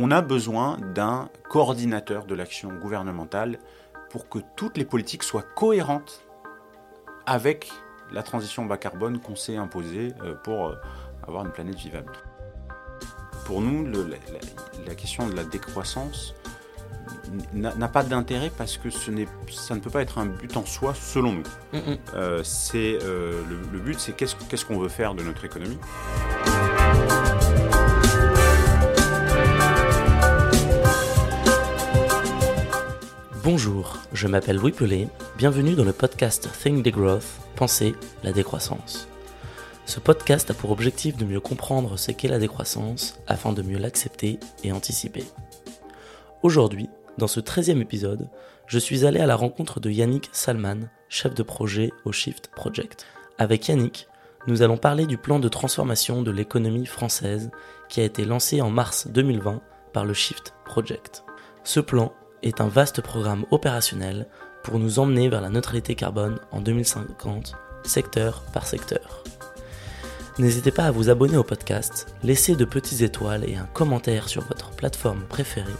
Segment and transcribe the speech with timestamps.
[0.00, 3.58] On a besoin d'un coordinateur de l'action gouvernementale
[4.10, 6.24] pour que toutes les politiques soient cohérentes
[7.26, 7.72] avec
[8.12, 10.76] la transition bas carbone qu'on s'est imposée euh, pour euh,
[11.26, 12.12] avoir une planète vivable.
[13.44, 13.88] Pour nous,
[14.86, 16.32] la, question de la décroissance
[17.52, 19.10] n'a pas d'intérêt parce que ce
[19.50, 21.80] ça ne peut pas être un but en soi selon nous.
[22.14, 25.78] Euh, c'est le, but, c'est qu'est-ce qu'on veut faire de notre économie?
[33.50, 37.24] Bonjour, je m'appelle Louis Pelé, bienvenue dans le podcast Think the Growth,
[37.56, 39.08] Penser la décroissance.
[39.86, 43.78] Ce podcast a pour objectif de mieux comprendre ce qu'est la décroissance afin de mieux
[43.78, 45.24] l'accepter et anticiper.
[46.42, 48.28] Aujourd'hui, dans ce 13e épisode,
[48.66, 53.06] je suis allé à la rencontre de Yannick Salman, chef de projet au Shift Project.
[53.38, 54.08] Avec Yannick,
[54.46, 57.50] nous allons parler du plan de transformation de l'économie française
[57.88, 59.62] qui a été lancé en mars 2020
[59.94, 61.24] par le Shift Project.
[61.64, 64.26] Ce plan est un vaste programme opérationnel
[64.62, 69.24] pour nous emmener vers la neutralité carbone en 2050, secteur par secteur.
[70.38, 74.42] N'hésitez pas à vous abonner au podcast, laisser de petites étoiles et un commentaire sur
[74.42, 75.72] votre plateforme préférée,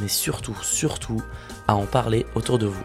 [0.00, 1.22] mais surtout, surtout,
[1.68, 2.84] à en parler autour de vous.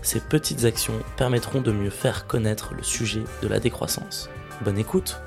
[0.00, 4.30] Ces petites actions permettront de mieux faire connaître le sujet de la décroissance.
[4.64, 5.20] Bonne écoute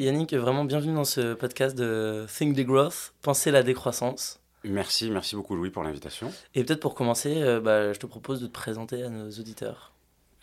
[0.00, 4.40] Yannick, vraiment bienvenue dans ce podcast de Think the Growth, Penser la décroissance.
[4.64, 6.32] Merci, merci beaucoup Louis pour l'invitation.
[6.54, 9.92] Et peut-être pour commencer, euh, bah, je te propose de te présenter à nos auditeurs.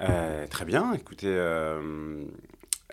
[0.01, 2.23] Euh, très bien, écoutez, euh,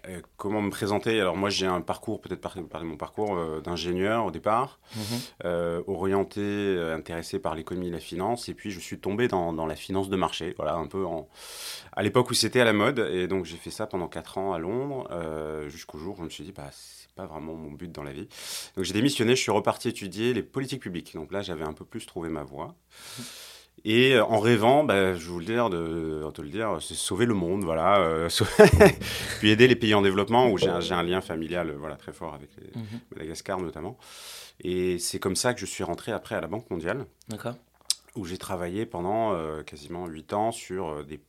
[0.08, 1.20] euh, comment me présenter?
[1.20, 5.02] Alors moi j'ai un parcours, peut-être parler de mon parcours euh, d'ingénieur au départ, mhm.
[5.44, 9.66] euh, orienté, intéressé par l'économie et la finance, et puis je suis tombé dans, dans
[9.66, 11.28] la finance de marché, voilà un peu en...
[11.92, 14.52] à l'époque où c'était à la mode, et donc j'ai fait ça pendant 4 ans
[14.52, 15.08] à Londres,
[15.68, 18.12] jusqu'au jour où je me suis dit, bah, c'est pas vraiment mon but dans la
[18.12, 18.28] vie.
[18.77, 21.84] Donc j'ai démissionné, je suis reparti étudier les politiques publiques, donc là j'avais un peu
[21.84, 22.74] plus trouvé ma voie.
[23.18, 23.24] Mhm.
[23.84, 27.27] Et euh, en rêvant, bah, je vous le dire, de, te le dire, c'est sauver
[27.27, 28.28] le monde, voilà, euh,
[29.39, 32.48] puis aider les pays en développement où j'ai un, lien familial, voilà, très fort avec
[32.56, 33.00] les, mhm.
[33.12, 33.98] Madagascar notamment.
[34.61, 37.05] Et c'est comme ça que je suis rentré après à la Banque mondiale,
[38.17, 41.20] où j'ai travaillé pendant euh, quasiment 8 ans sur des,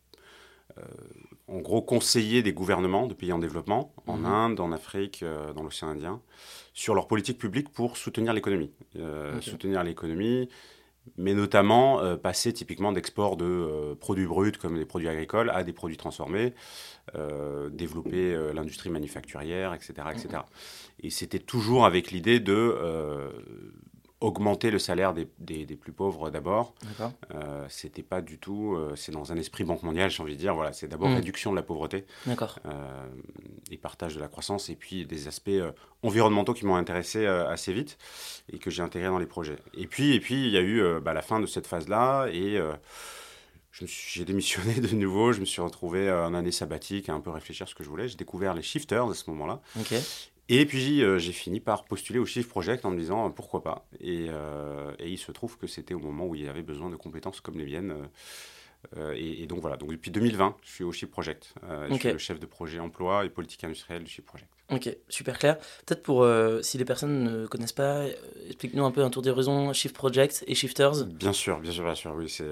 [1.50, 4.26] en gros, conseiller des gouvernements de pays en développement, en mhm.
[4.26, 6.22] Inde, en Afrique, dans l'océan Indien,
[6.74, 8.72] sur leur politique publique pour soutenir l'économie,
[9.42, 10.48] soutenir l'économie
[11.18, 15.64] mais notamment euh, passer typiquement d'export de euh, produits bruts comme des produits agricoles à
[15.64, 16.54] des produits transformés,
[17.16, 19.94] euh, développer l'industrie manufacturière, etc.
[20.12, 20.44] etc.
[21.02, 22.76] Et c'était toujours avec l'idée de
[24.26, 26.74] augmenter le salaire des, des, plus pauvres d'abord.
[27.34, 30.40] Euh, c'était pas du tout, euh, c'est dans un esprit banque mondiale, j'ai envie de
[30.40, 31.16] dire, voilà, c'est d'abord mm.
[31.16, 33.08] réduction de la pauvreté euh,
[33.70, 35.72] et partage de la croissance, et puis des aspects euh,
[36.02, 37.98] environnementaux qui m'ont intéressé assez vite
[38.52, 39.58] et que j'ai intégré dans les projets.
[39.76, 42.60] Et puis, et puis il y a eu bah, la fin de cette phase-là, et
[43.72, 47.66] j'ai démissionné de nouveau, je me suis retrouvé en année sabbatique à un peu réfléchir
[47.66, 48.08] à ce que je voulais.
[48.08, 49.62] J'ai découvert les shifters à ce moment-là.
[50.48, 53.64] Et puis euh, j'ai fini par postuler au Shift Project en me disant euh, pourquoi
[53.64, 53.88] pas.
[54.00, 56.90] Et, euh, et, il se trouve que c'était au moment où il y avait besoin
[56.90, 57.96] de compétences comme les miennes.
[59.16, 61.56] Et, donc voilà, donc depuis 2020, je suis au Shift Project.
[61.90, 64.52] Je suis le chef de projet emploi et politique industrielle du Shift Project.
[64.70, 65.58] Ok, super clair.
[65.88, 66.28] Peut-être pour,
[66.62, 68.04] si les personnes ne connaissent pas,
[68.46, 71.06] explique-nous un peu un tour d'horizon Shift Project et Shifters.
[71.06, 72.46] Bien sûr, bien sûr, bien sûr, oui, c'est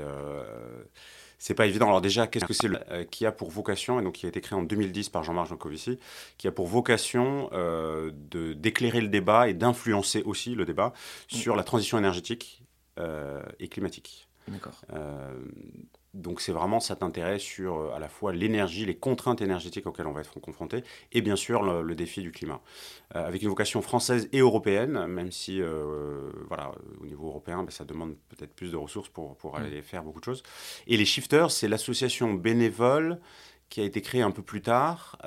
[1.44, 1.88] c'est pas évident.
[1.88, 4.40] Alors déjà, qu'est-ce que c'est euh, qui a pour vocation, et donc qui a été
[4.40, 6.00] créé en 2010 par Jean-Marc Jancovici,
[6.38, 10.94] qui a pour vocation euh, de d'éclairer le débat et d'influencer aussi le débat
[11.28, 12.64] sur la transition énergétique
[12.98, 14.30] euh, et climatique.
[14.48, 14.80] D'accord.
[16.13, 20.06] Donc c'est vraiment cet intérêt sur euh, à la fois l'énergie, les contraintes énergétiques auxquelles
[20.06, 22.62] on va être confronté, et bien sûr le, défi du climat.
[23.16, 26.72] Euh, avec une vocation française et européenne, même si euh, voilà,
[27.02, 29.84] au niveau européen, ben, ça demande peut-être plus de ressources pour, pour aller mm.
[29.84, 30.43] faire beaucoup de choses.
[30.85, 33.20] Et les Shifters, c'est l'association bénévole
[33.70, 35.17] qui a été créée un peu plus tard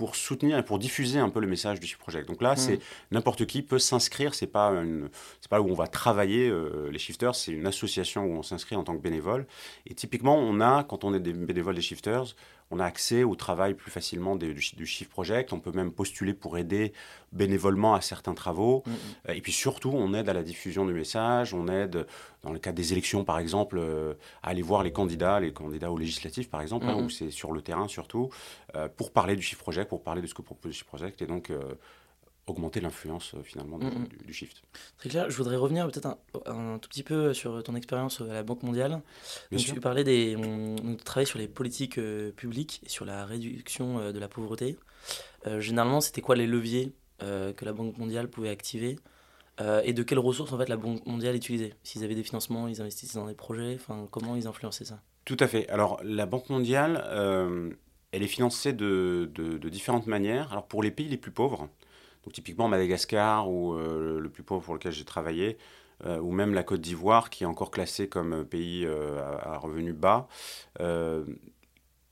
[0.00, 2.26] pour soutenir et pour diffuser un peu le message du Project.
[2.26, 2.80] Donc là, c'est hmm.
[3.10, 4.34] n'importe qui peut s'inscrire.
[4.34, 5.10] C'est pas une,
[5.42, 7.34] c'est pas où on va travailler euh, les shifters.
[7.34, 9.46] C'est une association où on s'inscrit en tant que bénévole.
[9.84, 12.34] Et typiquement, on a, quand on est des bénévoles des shifters,
[12.70, 15.52] on a accès au travail plus facilement du, du, Shift Project.
[15.52, 16.92] On peut même postuler pour aider
[17.32, 18.84] bénévolement à certains travaux.
[18.86, 19.30] Mm.
[19.32, 21.52] Et puis surtout, on aide à la diffusion du message.
[21.52, 22.06] On aide,
[22.42, 25.90] dans le cas des élections par exemple, euh, à aller voir les candidats, les candidats
[25.90, 28.30] aux législatives par exemple, hein, où c'est sur le terrain surtout,
[28.76, 31.22] euh, pour parler du Shift Project, pour parler de ce que propose le Shift Project.
[31.22, 31.74] Et donc, euh,
[32.50, 34.08] augmenter l'influence finalement Mm, mm.
[34.08, 34.62] du, du shift.
[34.98, 35.30] Très clair.
[35.30, 38.62] Je voudrais revenir peut-être un, un tout petit peu sur ton expérience à la Banque
[38.62, 39.00] mondiale.
[39.50, 40.36] Donc, tu parlais des.
[40.36, 44.76] On, travaille sur les politiques euh, publiques et sur la réduction euh, de la pauvreté.
[45.46, 46.92] Euh, généralement, c'était quoi les leviers
[47.22, 48.98] euh, que la Banque mondiale pouvait activer
[49.60, 51.74] Euh, et de quelles ressources en fait la Banque mondiale utilisait?
[51.82, 53.74] S'ils avaient des financements, ils investissaient dans des projets.
[53.74, 55.00] Enfin, comment ils influençaient ça?
[55.26, 55.68] Tout à fait.
[55.68, 57.70] Alors, la Banque mondiale, euh,
[58.12, 60.50] elle est financée de, de- de différentes manières.
[60.52, 61.68] Alors, pour les pays les plus pauvres,
[62.24, 65.56] donc typiquement Madagascar, ou euh, le plus pauvre pour lequel j'ai travaillé,
[66.06, 69.58] euh, ou même la Côte d'Ivoire, qui est encore classée comme pays euh, à, à
[69.58, 70.28] revenus bas,
[70.80, 71.24] euh,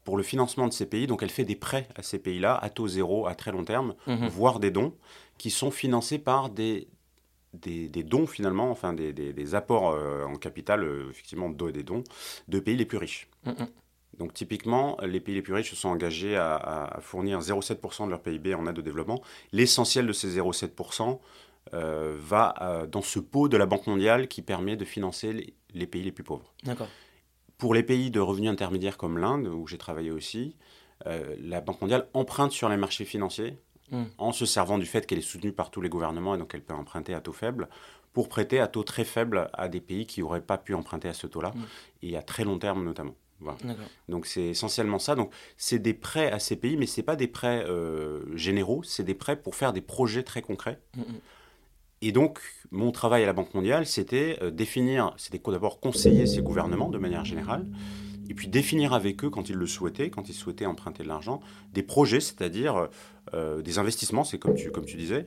[0.04, 2.70] pour le financement de ces pays, donc elle fait des prêts à ces pays-là, à
[2.70, 4.28] taux zéro, à très long terme, Mhm.
[4.28, 4.94] voire des dons,
[5.36, 6.88] qui sont financés par des,
[7.52, 9.94] des, des dons finalement, enfin des, des- des apports
[10.26, 12.04] en capital, effectivement, de- des dons,
[12.48, 13.28] de pays les plus riches.
[13.44, 13.68] Mhm.
[14.16, 18.20] Donc typiquement, les pays les plus riches se sont engagés à, fournir 0,7% de leur
[18.20, 19.22] PIB en aide au développement.
[19.52, 21.18] L'essentiel de ces 0,7%
[21.74, 25.54] euh, va euh, dans ce pot de la Banque mondiale qui permet de financer les,
[25.74, 26.52] les pays les plus pauvres.
[26.64, 26.88] D'accord.
[27.58, 30.56] Pour les pays de revenus intermédiaires comme l'Inde, où j'ai travaillé aussi,
[31.06, 33.58] euh, la Banque mondiale emprunte sur les marchés financiers
[33.90, 34.04] Mm.
[34.18, 36.60] en se servant du fait qu'elle est soutenue par tous les gouvernements et donc elle
[36.62, 37.68] peut emprunter à taux faible
[38.12, 41.14] pour prêter à taux très faible à des pays qui n'auraient pas pu emprunter à
[41.14, 41.62] ce taux-là Mm.
[42.02, 43.14] et à très long terme notamment.
[43.40, 43.58] Voilà.
[44.08, 45.14] Donc c'est essentiellement ça.
[45.14, 49.04] Donc c'est des prêts à ces pays, mais c'est pas des prêts euh, généraux, c'est
[49.04, 50.80] des prêts pour faire des projets très concrets.
[50.96, 51.04] Mhm.
[52.00, 52.40] Et donc
[52.70, 56.98] mon travail à la Banque mondiale, c'était euh, définir, c'était d'abord conseiller ces gouvernements de
[56.98, 57.66] manière générale,
[58.28, 61.40] et puis définir avec eux quand ils le souhaitaient, quand ils souhaitaient emprunter de l'argent,
[61.72, 62.88] des projets, c'est-à-dire
[63.34, 65.26] euh, des investissements, c'est comme tu, comme tu disais,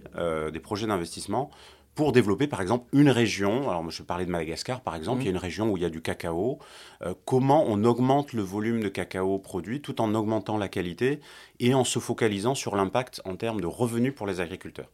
[0.51, 1.49] des projets d'investissement
[1.95, 3.69] pour développer par exemple une région.
[3.69, 5.21] Alors je parlais de Madagascar par exemple, Mhm.
[5.21, 6.59] il y a une région où il y a du cacao.
[7.03, 11.19] Euh, comment on augmente le volume de cacao produit tout en augmentant la qualité
[11.63, 14.89] et en se focalisant sur l'impact en termes de revenus pour les agriculteurs.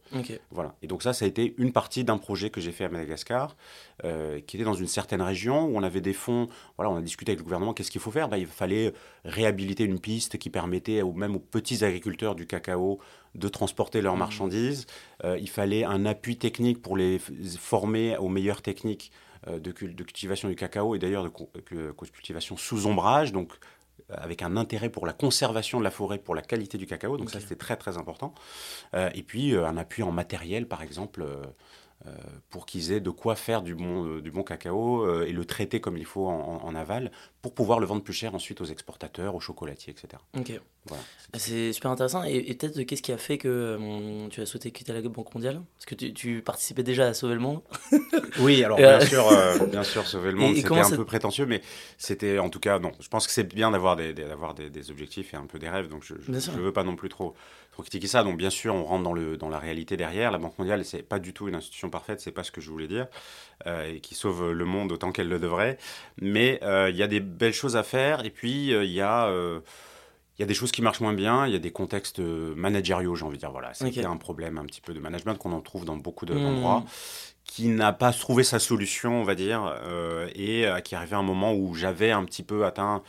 [0.50, 0.74] Voilà.
[0.82, 3.56] Et donc ça, ça a été une partie d'un projet que j'ai fait à Madagascar,
[4.04, 6.46] euh, qui était dans une certaine région où on avait des fonds.
[6.76, 7.72] Voilà, on a discuté avec le gouvernement.
[7.74, 8.28] Qu'est-ce qu'il faut faire?
[8.28, 8.92] Ben, Il fallait
[9.24, 12.98] réhabiliter une piste qui permettait, ou même aux petits agriculteurs du cacao,
[13.34, 14.18] de transporter leurs Mhm.
[14.20, 14.86] marchandises.
[15.24, 17.18] Euh, il fallait un appui technique pour les
[17.58, 19.10] former aux meilleures techniques
[19.46, 23.32] euh, de, cul- de cultivation du cacao et d'ailleurs de que- cultivation sous ombrage.
[23.32, 23.52] Donc
[24.10, 27.16] avec un intérêt pour la conservation de la forêt, pour la qualité du cacao.
[27.16, 28.34] Donc ça, c'était très, très important.
[28.94, 31.46] Euh, et puis, euh, un appui en matériel, par exemple, euh, euh,
[32.50, 35.44] pour qu'ils aient de quoi faire du bon, euh, du bon cacao euh, et le
[35.44, 37.10] traiter comme il faut en, aval
[37.42, 40.22] pour pouvoir le vendre plus cher ensuite aux exportateurs, aux chocolatiers, etc.
[40.36, 40.52] Ok.
[40.86, 41.02] Voilà.
[41.34, 42.24] C'est super intéressant.
[42.24, 45.34] Et, et peut-être, qu'est-ce qui a fait que euh, tu as souhaité quitter la Banque
[45.34, 45.60] mondiale?
[45.76, 47.60] Parce que tu, tu participais déjà à Sauver le Monde.
[48.40, 51.46] Oui, alors Euh, bien sûr, euh, bien sûr, sauver le monde, c'était un peu prétentieux,
[51.46, 51.60] mais
[51.96, 52.92] c'était en tout cas non.
[53.00, 55.68] Je pense que c'est bien d'avoir des, des- des, des objectifs et un peu des
[55.68, 57.34] rêves, donc je ne veux pas non plus trop,
[57.78, 58.24] trop critiquer ça.
[58.24, 60.30] Donc bien sûr, on rentre dans, le, dans la réalité derrière.
[60.32, 62.70] La Banque mondiale, c'est pas du tout une institution parfaite, c'est pas ce que je
[62.70, 63.06] voulais dire,
[63.66, 65.78] euh, et qui sauve le monde autant qu'elle le devrait.
[66.20, 69.00] Mais euh, il y a des belles choses à faire, et puis euh, il y
[69.00, 69.30] a
[70.38, 73.16] il y a des choses qui marchent moins bien, il y a des contextes managériaux,
[73.16, 73.50] j'ai envie de dire.
[73.50, 73.98] Voilà, Ok.
[73.98, 76.40] un problème un petit peu de management qu'on en trouve dans beaucoup Hmm.
[76.40, 76.84] d'endroits,
[77.44, 81.18] qui n'a pas trouvé sa solution, on va dire, euh, et euh, qui arrivait à
[81.18, 83.02] un moment où j'avais un petit peu atteint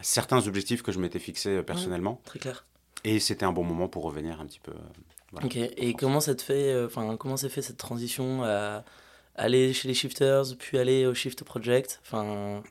[0.00, 2.64] certains objectifs que je m'étais fixés personnellement, Très clair.
[3.04, 4.72] Et c'était un bon moment pour revenir un petit peu.
[4.72, 4.74] euh,
[5.32, 5.46] voilà.
[5.46, 5.56] Ok.
[5.56, 8.84] Et comment ça te fait euh, Enfin, comment s'est fait cette transition à
[9.34, 12.00] aller chez les shifters, puis aller au Shift Project?
[12.04, 12.62] Enfin,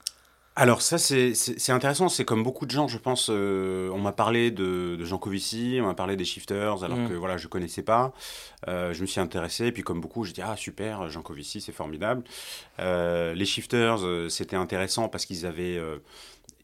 [0.55, 1.33] Alors ça, c'est
[1.69, 2.07] intéressant.
[2.09, 3.29] C'est comme beaucoup de gens, je pense.
[3.31, 7.09] euh, on m'a parlé de, de Jean Covici, on m'a parlé des shifters, alors Mm.
[7.09, 8.13] que voilà, je connaissais pas.
[8.67, 11.61] Euh, je me suis intéressé, et puis comme beaucoup, j'ai dit ah super, Jean Covici,
[11.61, 12.23] c'est formidable.
[12.79, 15.79] Euh, les shifters, c'était intéressant parce qu'ils avaient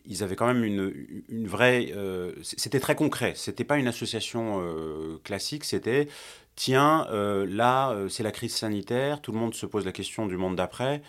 [0.07, 0.93] ils avaient quand même une,
[1.29, 1.91] une vraie.
[1.95, 3.33] euh, c'était très concret.
[3.35, 5.63] C'était pas une association euh, classique.
[5.65, 6.07] C'était
[6.55, 9.21] tiens, euh, là, c'est la crise sanitaire.
[9.21, 11.01] Tout le monde se pose la question du monde d'après.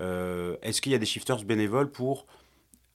[0.00, 2.26] Est-ce qu'il y a des shifters bénévoles pour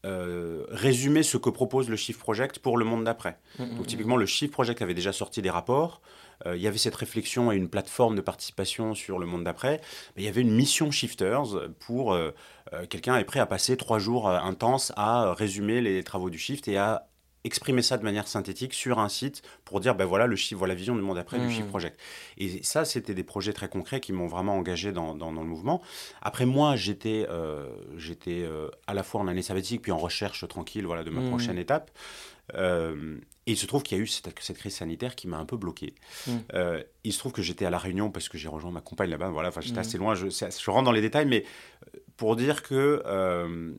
[0.03, 3.37] euh, résumer ce que propose le Shift Project pour le monde d'après?
[3.59, 6.01] Mm, donc mm, typiquement, le Shift Project avait déjà sorti des rapports.
[6.45, 9.79] Euh, il y avait cette réflexion et une plateforme de participation sur le monde d'après.
[10.15, 12.31] Mais il y avait une mission Shifters pour euh,
[12.73, 16.67] euh, quelqu'un est prêt à passer trois jours intenses à résumer les travaux du Shift
[16.67, 17.07] et à
[17.43, 20.75] exprimer ça de manière synthétique sur un site pour dire ben voilà le Shift, voilà
[20.75, 21.47] la vision du monde d'après Mhm.
[21.47, 21.99] du Shift Project.
[22.37, 25.47] Et ça, c'était des projets très concrets qui m'ont vraiment engagé dans, dans- dans le
[25.47, 25.81] mouvement.
[26.21, 27.67] Après moi, j'étais euh,
[27.97, 31.21] j'étais euh, à la fois en année sabbatique puis en recherche tranquille voilà de ma
[31.21, 31.29] Mhm.
[31.29, 31.89] prochaine étape.
[32.55, 33.17] Euh,
[33.47, 35.45] et il se trouve qu'il y a eu cette, cette crise sanitaire qui m'a un
[35.45, 35.95] peu bloqué.
[36.27, 36.31] Mm.
[36.53, 39.09] Euh, il se trouve que j'étais à La Réunion parce que j'ai rejoint ma compagne
[39.09, 39.29] là-bas.
[39.29, 39.79] Voilà, enfin, j'étais Mm.
[39.79, 40.15] assez loin.
[40.15, 41.43] Je, rentre dans les détails, mais
[41.95, 43.73] euh, pour dire que euh,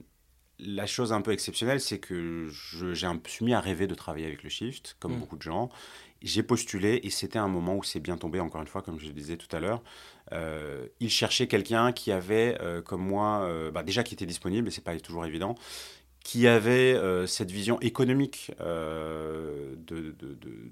[0.59, 3.87] la chose un peu exceptionnelle, c'est que je, j'ai un, me suis mis à rêver
[3.87, 5.21] de travailler avec le Shift, comme Mm.
[5.21, 5.71] beaucoup de gens.
[6.23, 9.07] J'ai postulé et c'était un moment où c'est bien tombé, encore une fois, comme je
[9.07, 9.83] le disais tout à l'heure.
[10.33, 14.69] Euh, il cherchait quelqu'un qui avait, euh, comme moi, euh, bah, déjà qui était disponible,
[14.69, 15.57] et c'est pas toujours évident,
[16.25, 20.71] qui avait euh, cette vision économique euh, de, de- de- de-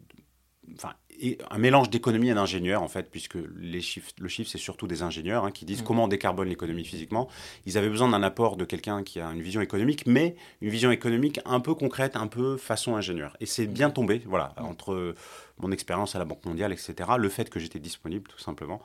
[0.76, 4.56] enfin, et un mélange d'économie et d'ingénieur en fait, puisque les chiffres, le chiffre c'est
[4.58, 5.84] surtout des ingénieurs hein, qui disent Mm.
[5.84, 7.28] comment on décarbone l'économie physiquement.
[7.66, 10.90] Ils avaient besoin d'un apport de quelqu'un qui a une vision économique, mais une vision
[10.90, 13.36] économique un peu concrète, un peu façon ingénieur.
[13.40, 14.64] Et c'est bien tombé, voilà, Mm.
[14.64, 15.14] entre
[15.58, 18.80] mon expérience à la Banque mondiale, etc., le fait que j'étais disponible tout simplement,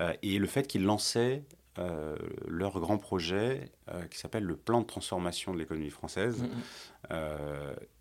[0.00, 1.44] euh, et le fait qu'ils lançaient
[2.46, 6.44] leur grand projet euh, qui s'appelle le plan de transformation de l'économie française.
[6.44, 6.97] Euh,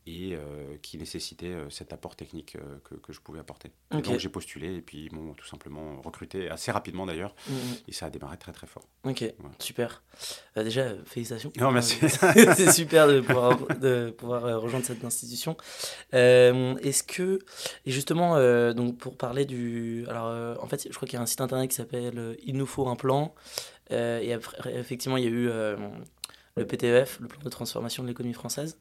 [0.07, 3.71] et euh, qui nécessitait euh, cet apport technique euh, que, que je pouvais apporter.
[3.91, 7.53] Et donc j'ai postulé et puis ils m'ont tout simplement recruté assez rapidement d'ailleurs Mm,
[7.53, 7.57] mm.
[7.87, 8.83] et ça a démarré très très fort.
[9.03, 9.23] Ok,
[9.59, 10.01] super.
[10.55, 11.51] Euh, déjà, euh, félicitations.
[11.57, 11.97] Non, merci.
[12.03, 12.07] Euh,
[12.55, 15.55] c'est super de pouvoir, de pouvoir euh, rejoindre cette institution.
[16.13, 17.39] Euh, Est-ce que,
[17.85, 20.05] et justement, euh, donc pour parler du.
[20.09, 22.35] Alors, euh, en fait, je crois qu'il y a un site internet qui s'appelle euh,
[22.43, 23.33] Il nous faut un plan.
[23.91, 25.77] Euh, et après, effectivement, il y a eu euh,
[26.57, 28.77] le PTEF, le plan de transformation de l'économie française.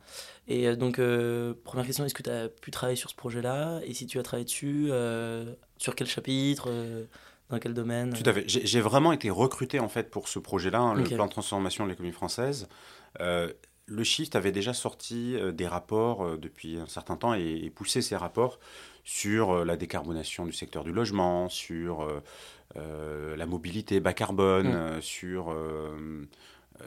[0.49, 3.81] Et euh, donc, euh, première question, est-ce que tu as pu travailler sur ce projet-là?
[3.85, 5.45] Et si tu as travaillé dessus, euh,
[5.79, 7.05] sur quel chapitre euh,
[7.51, 8.45] Dans quel domaine Tout à fait.
[8.49, 11.91] J'ai vraiment été recruté en fait pour ce projet-là, hein, le plan de transformation de
[11.91, 12.69] l'économie française.
[13.89, 18.17] Le Shift avait déjà sorti des rapports depuis un certain temps et, et poussé ces
[18.17, 18.59] rapports
[19.05, 22.05] sur la décarbonation du secteur du logement, sur
[22.75, 25.01] la mobilité bas carbone, Mm.
[25.03, 25.55] sur,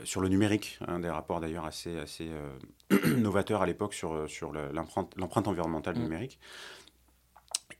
[0.03, 4.27] sur le numérique, hein, des rapports d'ailleurs assez, assez euh, novateurs à l'époque sur, euh,
[4.27, 6.01] sur le- l'empreinte environnementale Mm.
[6.03, 6.39] numérique.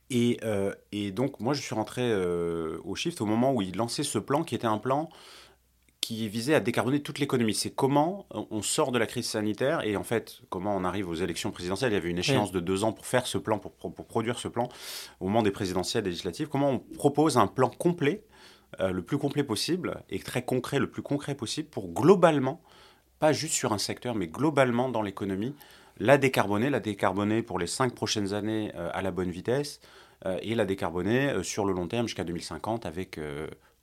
[0.10, 3.76] Et, euh, et donc, moi, je suis rentré euh, au Shift au moment où il
[3.76, 5.10] lançait ce plan qui était un plan
[6.02, 7.54] qui visait à décarboner toute l'économie.
[7.54, 11.14] C'est comment on sort de la crise sanitaire et en fait, comment on arrive aux
[11.14, 11.92] élections présidentielles.
[11.92, 14.08] Il y avait une échéance de deux ans pour faire ce plan, pour, pour- pour
[14.08, 14.68] produire ce plan
[15.20, 16.48] au moment des présidentielles législatives.
[16.48, 18.24] Comment on propose un plan complet,
[18.80, 22.62] euh, le plus complet possible et très concret, le plus concret possible pour globalement,
[23.20, 25.56] pas juste sur un secteur, mais globalement dans l'économie,
[25.98, 29.82] la décarboner, la décarboner pour les cinq prochaines années euh, à la bonne vitesse
[30.26, 33.20] euh, et la décarboner sur le long terme jusqu'à 2050 avec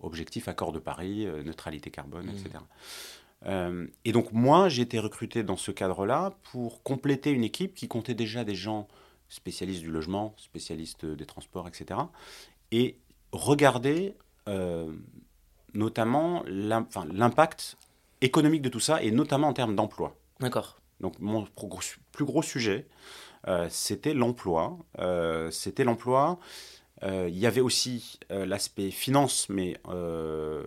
[0.01, 2.59] objectif accord de Paris, neutralité carbone, etc.
[3.45, 7.89] Euh, et donc moi, j'ai été recruté dans ce cadre-là pour compléter une équipe qui
[7.89, 8.89] comptait déjà des gens
[9.29, 12.01] spécialistes du logement, spécialistes des transports, etc.
[12.73, 12.99] Et
[13.33, 14.15] regarder
[15.75, 17.77] notamment l'im- enfin, l'impact
[18.21, 20.17] économique de tout ça, et notamment en termes d'emploi.
[20.41, 20.81] D'accord.
[21.01, 21.47] Donc mon
[22.13, 22.87] plus gros sujet,
[23.49, 24.79] euh, c'était l'emploi.
[24.99, 26.39] Euh, c'était l'emploi.
[27.03, 30.65] Euh, Il y avait aussi euh, l'aspect finance, mais euh,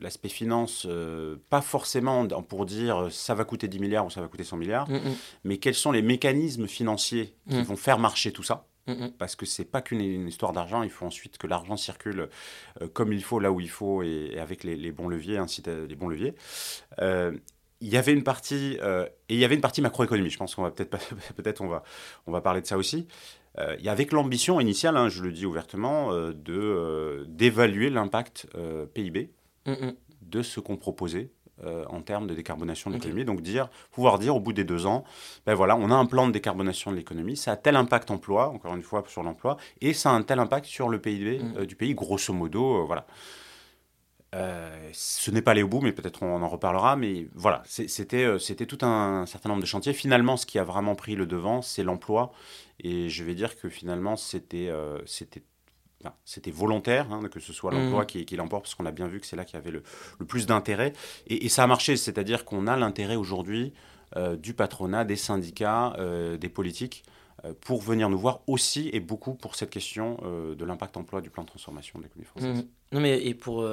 [0.00, 4.20] l'aspect finance, euh, pas forcément pour dire euh, ça va coûter 10 milliards ou ça
[4.20, 7.62] va coûter 100 milliards, Mm, mm, mais quels sont les mécanismes financiers qui Mm.
[7.62, 8.68] vont faire marcher tout ça?
[8.86, 9.12] Mm, mm.
[9.18, 12.28] parce que c'est pas qu'une une histoire d'argent, il faut ensuite que l'argent circule
[12.80, 15.38] euh, comme il faut, là où il faut, et, et avec les, les bons leviers,
[15.38, 16.34] ainsi de- les bons leviers.
[17.00, 17.32] Euh,
[17.80, 20.30] il y avait une partie euh, et il y avait une partie macroéconomie.
[20.30, 20.96] Je pense qu'on va peut-être
[21.36, 21.82] peut-être on va
[22.26, 23.08] on va parler de ça aussi.
[23.58, 28.46] Euh, il y avait l'ambition initiale, hein, je le dis ouvertement, euh, de d'évaluer l'impact
[28.94, 29.30] PIB
[29.66, 29.94] Mm, mm.
[30.22, 31.30] de ce qu'on proposait
[31.64, 33.24] euh, en termes de décarbonation de l'économie.
[33.24, 35.04] Donc dire, pouvoir dire au bout des deux ans,
[35.46, 38.48] ben voilà, on a un plan de décarbonation de l'économie, ça a tel impact emploi,
[38.48, 41.56] encore une fois sur l'emploi, et ça a un tel impact sur le PIB Mm.
[41.58, 43.06] euh, du pays, grosso modo, euh, voilà.
[44.92, 46.96] Ce n'est pas allé au bout, mais peut-être on en reparlera.
[46.96, 49.92] Mais voilà, c'était c'était tout un, certain nombre de chantiers.
[49.92, 52.32] Finalement, ce qui a vraiment pris le devant, c'est l'emploi.
[52.80, 54.70] Et je vais dire que finalement, c'était
[55.04, 55.42] c'était
[56.02, 58.06] enfin, c'était volontaire, hein, que ce soit l'emploi Mhm.
[58.06, 59.82] qui, qui l'emporte, parce qu'on a bien vu que c'est là qu'il y avait le,
[60.18, 60.92] le plus d'intérêt.
[61.26, 63.72] Et, et ça a marché, c'est-à-dire qu'on a l'intérêt aujourd'hui
[64.16, 67.02] euh, du patronat, des syndicats, euh, des politiques,
[67.46, 71.30] euh, pour venir nous voir aussi et beaucoup pour cette question de l'impact emploi du
[71.30, 72.56] plan de transformation de l'économie française.
[72.56, 72.66] Mhm.
[72.92, 73.66] Non mais et pour,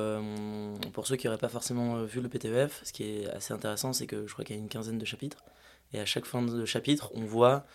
[0.93, 4.07] pour ceux qui n'auraient pas forcément vu le PTEF, ce qui est assez intéressant, c'est
[4.07, 5.43] que je crois qu'il y a une quinzaine de chapitres.
[5.91, 7.65] Et à chaque fin de chapitre, on voit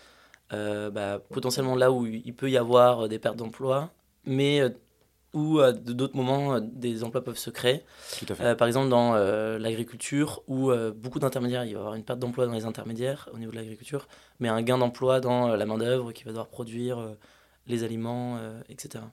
[0.51, 3.91] bah, potentiellement là où il peut y avoir des pertes d'emplois,
[4.25, 4.69] mais euh,
[5.33, 7.83] où à d'autres moments, euh, des emplois peuvent se créer.
[8.19, 8.43] Tout à fait.
[8.43, 12.03] Euh, par exemple, dans euh, l'agriculture, où euh, beaucoup d'intermédiaires, il va y avoir une
[12.05, 14.07] perte d'emploi dans les intermédiaires au niveau de l'agriculture,
[14.39, 17.17] mais un gain d'emploi dans euh, la main-d'œuvre qui va devoir produire euh,
[17.67, 19.03] les aliments, euh, etc.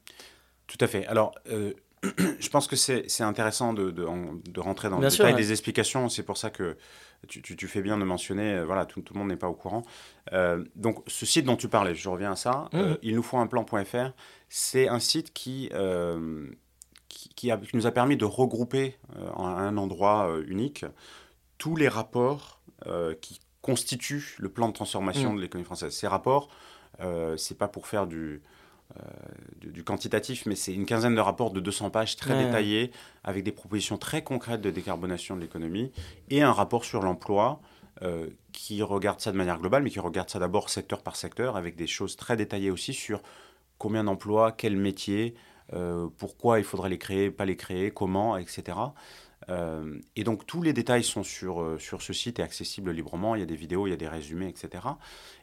[0.69, 1.07] Tout à fait.
[1.07, 1.73] Alors, euh,
[2.38, 5.35] je pense que c'est intéressant de, de, en- de rentrer dans Bien le sûr, détail
[5.35, 5.40] ouais.
[5.42, 6.09] des explications.
[6.09, 6.76] C'est pour ça que
[7.29, 9.49] tu, tu- tu fais bien de mentionner, euh, voilà, tout, tout le monde n'est pas
[9.49, 9.83] au courant.
[10.33, 12.81] Euh, donc, ce site dont tu parlais, je reviens à ça, Mhm.
[12.81, 14.11] euh, il nous faut un plan.fr,
[14.49, 16.49] c'est un site qui, euh,
[17.09, 18.97] qui, qui a- qui nous a permis de regrouper
[19.35, 20.85] en un endroit unique
[21.59, 22.61] tous les rapports
[23.21, 25.37] qui constituent le plan de transformation mm.
[25.37, 25.95] de l'économie française.
[25.95, 26.49] Ces rapports,
[27.37, 28.43] c'est pas pour faire du,
[29.61, 32.91] du, quantitatif, mais c'est une quinzaine de rapports de 200 pages très détaillés,
[33.25, 35.93] avec des propositions très concrètes de décarbonation de l'économie,
[36.31, 37.61] et un rapport sur l'emploi
[38.03, 41.57] euh, qui regarde ça de manière globale, mais qui regarde ça d'abord secteur par secteur,
[41.57, 43.23] avec des choses très détaillées aussi sur
[43.79, 45.35] combien d'emplois, quels métiers,
[45.73, 48.79] euh, pourquoi il faudrait les créer, pas les créer, comment, etc.
[49.49, 53.35] Euh, et donc tous les détails sont sur, euh, sur ce site et accessibles librement.
[53.35, 54.85] Il y a des vidéos, il y a des résumés, etc.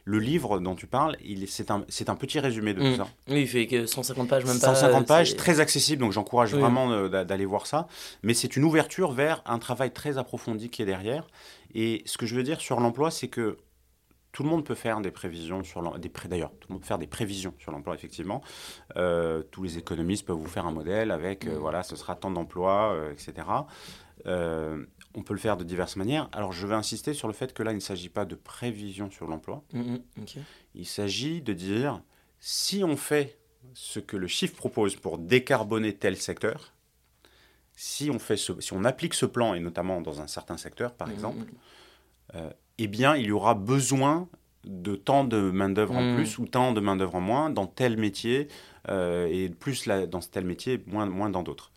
[0.04, 1.16] Le livre dont tu parles,
[1.46, 2.96] c'est un, un petit résumé de tout mm.
[2.96, 3.08] ça.
[3.28, 4.80] Oui, il fait que 150 pages, même 150 pas.
[4.80, 7.86] 150 pages, très accessible, donc j'encourage vraiment euh, d'aller voir ça.
[8.22, 11.26] Mais c'est une ouverture vers un travail très approfondi qui est derrière.
[11.74, 13.58] Et ce que je veux dire sur l'emploi, c'est que
[14.32, 16.00] tout le monde peut faire des prévisions sur l'emploi.
[16.28, 18.42] D'ailleurs, tout le monde peut faire des prévisions sur l'emploi, effectivement.
[18.96, 21.58] Euh, tous les économistes peuvent vous faire un modèle avec, euh, mm.
[21.58, 23.46] voilà, ce sera tant d'emplois, euh, etc.
[24.26, 26.28] on peut le faire de diverses manières.
[26.32, 29.10] Alors, je vais insister sur le fait que là, il ne s'agit pas de prévision
[29.10, 29.64] sur l'emploi.
[29.72, 30.00] Mm, mm,
[30.74, 32.00] il s'agit de dire,
[32.38, 33.38] si on fait
[33.74, 36.72] ce que le chiffre propose pour décarboner tel secteur,
[37.74, 41.10] si on, fait si on applique ce plan, et notamment dans un certain secteur, par
[41.10, 41.46] exemple,
[42.80, 44.28] eh bien, il y aura besoin
[44.64, 46.16] de tant de main-d'œuvre en hmm.
[46.16, 48.48] plus ou tant de main-d'œuvre en moins dans tel métier
[48.88, 51.72] euh, et plus dans tel métier, moins, moins dans d'autres.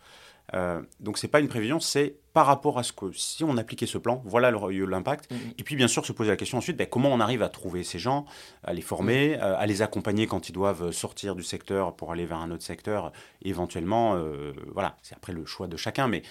[0.52, 3.56] Euh, donc, ce n'est pas une prévision, c'est par rapport à ce que si on
[3.56, 5.30] appliquait ce plan, voilà l'impact.
[5.30, 5.36] Hmm.
[5.58, 7.84] Et puis, bien sûr, se poser la question ensuite ben, comment on arrive à trouver
[7.84, 8.24] ces gens,
[8.62, 9.40] à les former, hmm.
[9.42, 12.64] euh, à les accompagner quand ils doivent sortir du secteur pour aller vers un autre
[12.64, 14.18] secteur, éventuellement.
[14.72, 16.22] voilà, c'est après le choix de chacun, mais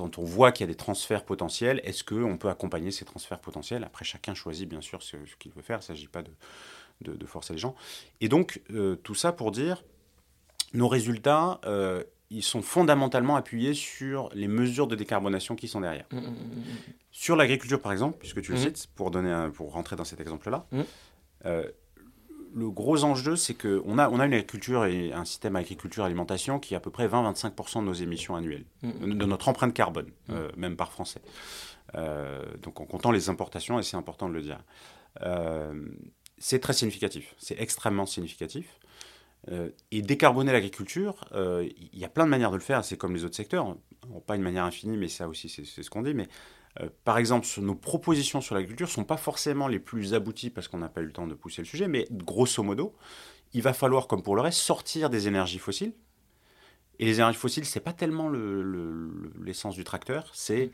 [0.00, 3.40] quand on voit qu'il y a des transferts potentiels, est-ce qu'on peut accompagner ces transferts
[3.40, 3.84] potentiels?
[3.84, 7.26] Après, chacun choisit bien sûr ce, qu'il veut faire, il ne s'agit pas de, de,
[7.26, 7.74] forcer les gens.
[8.22, 9.84] Et donc, euh, tout ça pour dire,
[10.72, 16.06] nos résultats, euh, ils sont fondamentalement appuyés sur les mesures de décarbonation qui sont derrière.
[16.12, 16.64] Mmh, mmh, mmh,
[17.10, 20.64] sur l'agriculture, par exemple, puisque tu le cites, pour, donner pour rentrer dans cet exemple-là,
[21.44, 21.64] euh,
[22.54, 26.74] le gros enjeu, c'est qu'on a, on a une agriculture et un système agriculture-alimentation qui
[26.74, 29.18] est à peu près 20-25% de nos émissions annuelles, mm.
[29.18, 30.32] de notre empreinte carbone, mm.
[30.32, 31.22] euh, même par français.
[31.94, 34.62] Euh, donc en comptant les importations, et c'est important de le dire.
[35.22, 35.88] Euh,
[36.38, 38.78] c'est très significatif, c'est extrêmement significatif.
[39.90, 43.24] et décarboner l'agriculture, il y a plein de manières de le faire, c'est comme les
[43.24, 43.76] autres secteurs,
[44.26, 46.28] pas une manière infinie, mais ça aussi c'est ce qu'on dit, mais
[46.78, 50.68] euh, par exemple, nos propositions sur l'agriculture ne sont pas forcément les plus abouties parce
[50.68, 52.94] qu'on n'a pas eu le temps de pousser le sujet, mais grosso modo,
[53.52, 55.92] il va falloir, comme pour le reste, sortir des énergies fossiles.
[56.98, 58.30] Et les énergies fossiles, ce n'est pas tellement
[59.40, 60.70] l'essence du tracteur, c'est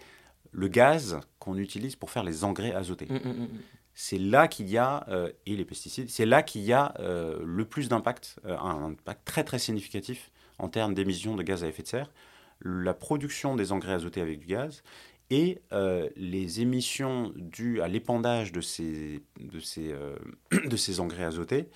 [0.53, 3.07] le gaz qu'on utilise pour faire les engrais azotés.
[3.07, 3.49] Mmh, mmh, mmh,
[3.95, 7.41] c'est là qu'il y a, euh, et les pesticides, c'est là qu'il y a euh,
[7.45, 11.83] le plus d'impact, un impact très très significatif en termes d'émissions de gaz à effet
[11.83, 12.13] de serre.
[12.61, 14.83] La production des engrais azotés avec du gaz
[15.31, 20.17] et euh, les émissions dues à l'épandage de ces, de, ces, euh,
[20.67, 21.69] de ces engrais azotés,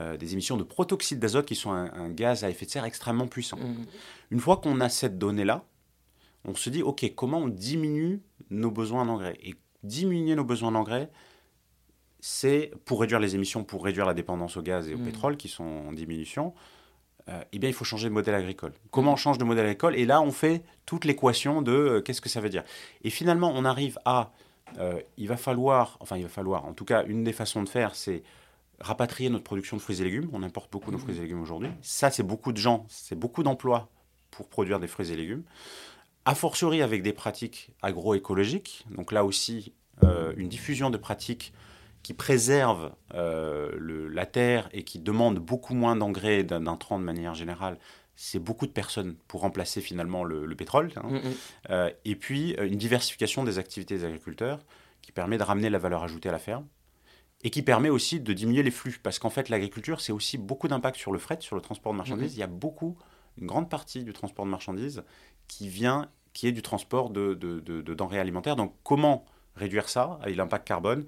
[0.00, 3.26] euh, des émissions de protoxyde d'azote qui sont un, gaz à effet de serre extrêmement
[3.26, 3.58] puissant.
[3.58, 3.84] Mmh.
[4.30, 5.64] Une fois qu'on a cette donnée-là,
[6.44, 9.36] on se dit, OK, comment on diminue nos besoins d'engrais?
[9.42, 11.10] Et diminuer nos besoins d'engrais,
[12.20, 15.04] c'est pour réduire les émissions, pour réduire la dépendance au gaz et au mmh.
[15.04, 16.54] pétrole qui sont en diminution,
[17.28, 18.72] euh, eh bien, il faut changer de modèle agricole.
[18.90, 19.96] Comment on change de modèle agricole?
[19.96, 22.64] Et là, on fait toute l'équation de euh, qu'est-ce que ça veut dire?
[23.04, 24.32] Et finalement, on arrive à,
[24.78, 27.68] euh, il va falloir, enfin, il va falloir, en tout cas, une des façons de
[27.68, 28.22] faire, c'est
[28.80, 30.28] rapatrier notre production de fruits et légumes.
[30.32, 31.70] On importe beaucoup nos fruits et légumes aujourd'hui.
[31.82, 33.88] Ça, c'est beaucoup de gens, c'est beaucoup d'emplois
[34.32, 35.44] pour produire des fruits et légumes.
[36.24, 38.84] A fortiori avec des pratiques agroécologiques.
[38.90, 39.72] Donc là aussi,
[40.36, 41.52] une diffusion de pratiques
[42.02, 47.34] qui préserve euh, la terre et qui demande beaucoup moins d'engrais et d'intrants de manière
[47.34, 47.78] générale,
[48.16, 50.92] c'est beaucoup de personnes pour remplacer finalement le, pétrole.
[50.96, 51.08] Hein.
[51.08, 51.32] Mm, mm.
[51.70, 54.58] Euh, et puis euh, une diversification des activités des agriculteurs
[55.00, 56.66] qui permet de ramener la valeur ajoutée à la ferme
[57.44, 59.00] et qui permet aussi de diminuer les flux.
[59.02, 61.98] Parce qu'en fait, l'agriculture, c'est aussi beaucoup d'impact sur le fret, sur le transport de
[61.98, 62.32] marchandises.
[62.32, 62.96] Mm, Il y a beaucoup,
[63.38, 65.02] une grande partie du transport de marchandises
[65.48, 68.56] qui vient, qui est du transport de, de, de denrées alimentaires.
[68.56, 69.24] Donc comment
[69.56, 71.06] réduire ça avec l'impact carbone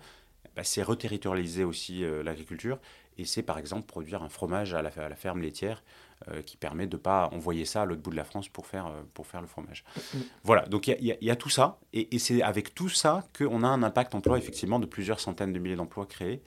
[0.56, 2.78] bah, c'est reterritorialiser aussi euh, l'agriculture.
[3.16, 5.84] Et c'est par exemple produire un fromage à la, ferme laitière
[6.28, 8.66] euh, qui permet de ne pas envoyer ça à l'autre bout de la France pour
[8.66, 9.84] faire, euh, pour faire le fromage.
[9.96, 10.18] Mm.
[10.42, 11.78] Voilà, donc il y, a tout ça.
[11.92, 15.58] Et, c'est avec tout ça qu'on a un impact emploi, effectivement, de plusieurs centaines de
[15.58, 16.42] milliers d'emplois créés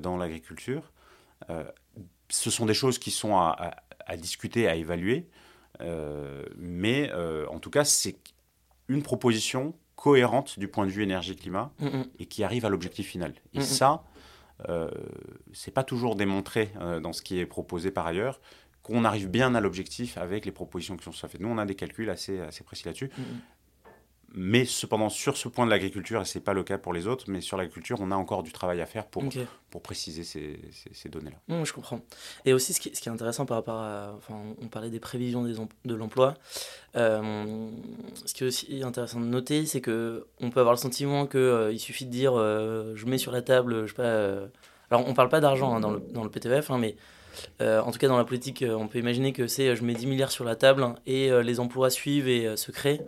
[0.00, 0.92] dans l'agriculture.
[2.28, 3.74] ce sont des choses qui sont à,
[4.06, 5.28] à discuter, à évaluer.
[6.56, 8.16] mais en tout cas, c'est
[8.88, 12.04] une proposition cohérente du point de vue énergie-climat mm, mm.
[12.20, 13.34] et qui arrive à l'objectif final.
[13.54, 14.04] Et mm, ça,
[14.68, 14.90] euh,
[15.52, 18.40] c'est pas toujours démontré euh, dans ce qui est proposé par ailleurs
[18.82, 21.40] qu'on arrive bien à l'objectif avec les propositions qui sont faites.
[21.40, 23.10] Nous, on a des calculs assez, assez précis là-dessus.
[24.34, 27.06] Mais cependant, sur ce point de l'agriculture, et ce n'est pas le cas pour les
[27.06, 29.24] autres, mais sur l'agriculture, on a encore du travail à faire pour,
[29.70, 30.58] pour préciser ces,
[30.92, 31.38] ces, données-là.
[31.48, 32.00] Mmh, je comprends.
[32.44, 34.12] Et aussi, ce qui, ce qui, est intéressant par rapport à.
[34.16, 36.34] Enfin, on parlait des prévisions des de l'emploi.
[36.96, 37.70] Euh,
[38.24, 41.72] ce qui est aussi intéressant de noter, c'est qu'on peut avoir le sentiment qu'il euh,
[41.72, 44.48] il suffit de dire euh, je mets sur la table, je sais pas.
[44.90, 46.96] alors, on ne parle pas d'argent hein, dans, le, dans le PTF, hein, mais
[47.60, 50.30] en tout cas, dans la politique, on peut imaginer que c'est je mets 10 milliards
[50.30, 53.00] sur la table et les emplois suivent et se créent.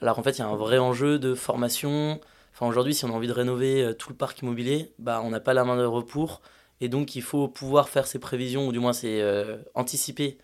[0.00, 2.20] Alors en fait, il y a un vrai enjeu de formation.
[2.54, 5.30] Enfin, aujourd'hui, si on a envie de rénover euh, tout le parc immobilier, bah, on
[5.30, 6.40] n'a pas la main-d'œuvre pour.
[6.80, 10.38] Et donc, il faut pouvoir faire ces prévisions, ou du moins c'est euh, anticiper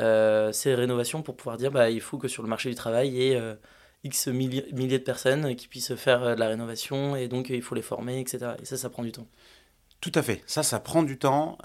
[0.00, 3.08] euh, ces rénovations pour pouvoir dire bah, il faut que sur le marché du travail,
[3.08, 3.40] il y ait
[4.04, 7.82] X milliers de personnes qui puissent faire de la rénovation, et donc il faut les
[7.82, 8.52] former, etc.
[8.60, 9.26] Et ça, ça prend du temps.
[10.00, 10.42] Tout à fait.
[10.46, 11.58] Ça, ça prend du temps.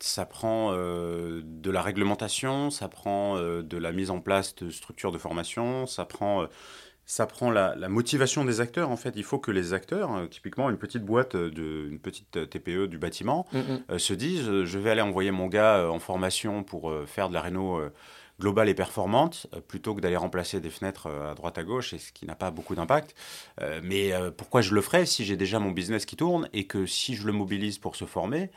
[0.00, 5.18] ça prend de la réglementation, ça prend de la mise en place de structures de
[5.18, 6.46] formation, ça prend,
[7.04, 8.90] ça prend la, motivation des acteurs.
[8.90, 12.86] En fait, il faut que les acteurs, typiquement une petite boîte, de, une petite TPE
[12.86, 13.98] du bâtiment, mm, mm.
[13.98, 17.80] se disent je vais aller envoyer mon gars en formation pour faire de la réno
[18.40, 21.92] globale et performante, euh, plutôt que d'aller remplacer des fenêtres euh, à droite à gauche,
[21.92, 23.14] et ce qui n'a pas beaucoup d'impact.
[23.60, 26.86] Euh, mais pourquoi je le ferais si j'ai déjà mon business qui tourne et que
[26.86, 28.50] si je le mobilise pour se former,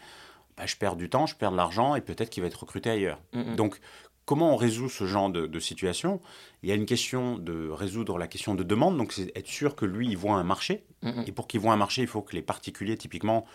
[0.57, 2.89] bah, je perds du temps, je perds de l'argent et peut-être qu'il va être recruté
[2.89, 3.19] ailleurs.
[3.57, 3.79] Donc,
[4.25, 6.21] comment on résout ce genre de, situation?
[6.63, 9.75] Il y a une question de résoudre la question de demande, donc c'est être sûr
[9.75, 10.83] que lui, il voit un marché.
[11.27, 13.45] Et pour qu'il voit un marché, il faut que les particuliers, typiquement,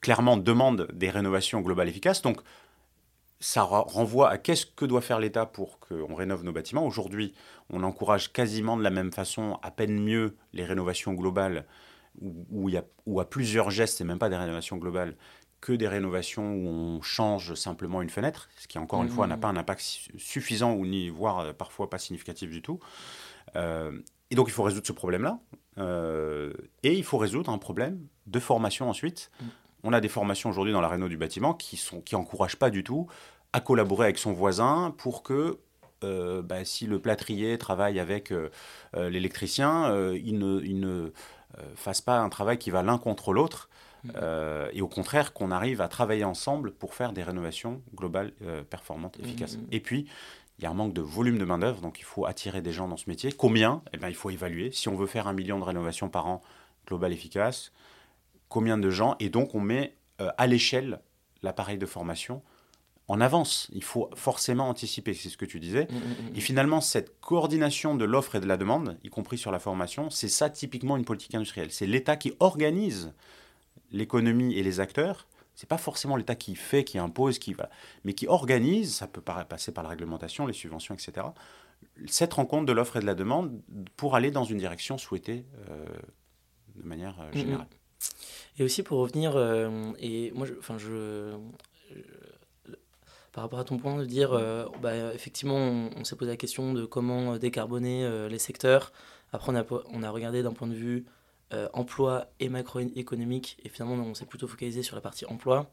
[0.00, 2.22] clairement demandent des rénovations globales efficaces.
[2.22, 2.40] Donc,
[3.40, 6.86] ça renvoie à qu'est-ce que doit faire l'État pour qu'on rénove nos bâtiments.
[6.86, 7.34] Aujourd'hui,
[7.70, 11.66] on encourage quasiment de la même façon, à peine mieux, les rénovations globales,
[12.20, 15.16] où, il y a, où à plusieurs gestes, c'est même pas des rénovations globales,
[15.62, 19.36] que des rénovations où on change simplement une fenêtre, ce qui encore une fois n'a
[19.36, 19.40] mmh.
[19.40, 19.80] pas un impact
[20.16, 22.78] suffisant ou ni voire euh, parfois pas significatif du tout.
[23.56, 24.00] Euh,
[24.30, 25.38] et donc il faut résoudre ce problème-là.
[25.78, 29.30] Euh, et il faut résoudre un problème de formation ensuite.
[29.40, 29.44] Mmh
[29.82, 32.70] on a des formations aujourd'hui dans la réno du bâtiment qui sont qui encouragent pas
[32.70, 33.06] du tout
[33.52, 35.58] à collaborer avec son voisin pour que
[36.04, 38.50] euh, bah, si le plâtrier travaille avec euh,
[38.96, 41.12] euh, l'électricien, il ne,
[41.74, 43.68] fasse pas un travail qui va l'un contre l'autre,
[44.04, 44.10] mmh.
[44.72, 48.32] et au contraire qu'on arrive à travailler ensemble pour faire des rénovations globales,
[48.70, 49.56] performantes, mmh, efficaces.
[49.56, 50.06] Mmh, et puis,
[50.58, 52.86] il y a un manque de volume de main-d'œuvre, donc il faut attirer des gens
[52.86, 53.32] dans ce métier.
[53.32, 53.82] Combien?
[53.92, 54.70] Eh bien, Il faut évaluer.
[54.70, 56.40] Si on veut faire un million de rénovations par an
[56.86, 57.72] globales efficaces,
[58.50, 61.00] combien de gens, et donc on met euh, à l'échelle
[61.42, 62.42] l'appareil de formation
[63.08, 63.68] en avance.
[63.72, 65.88] Il faut forcément anticiper, c'est ce que tu disais.
[65.90, 66.36] Mmh, mmh, mmh.
[66.36, 70.10] Et finalement, cette coordination de l'offre et de la demande, y compris sur la formation,
[70.10, 71.72] c'est ça typiquement une politique industrielle.
[71.72, 73.12] C'est l'État qui organise
[73.90, 75.26] l'économie et les acteurs.
[75.56, 77.68] C'est pas forcément l'État qui fait, qui impose, qui va,
[78.04, 78.94] mais qui organise.
[78.94, 81.26] Ça peut passer par la réglementation, les subventions, etc.
[82.06, 83.60] Cette rencontre de l'offre et de la demande
[83.96, 85.84] pour aller dans une direction souhaitée euh,
[86.76, 87.66] de manière euh, générale.
[88.58, 91.34] Et aussi pour revenir, euh, et moi, enfin, je,
[93.32, 95.56] par rapport à ton point de dire, euh, bah, effectivement,
[95.96, 98.92] on, s'est posé la question de comment décarboner euh, les secteurs.
[99.32, 101.06] Après, on a, on a regardé d'un point de vue
[101.72, 105.68] emploi et macroéconomique, et finalement, on s'est plutôt focalisé sur la partie emploi.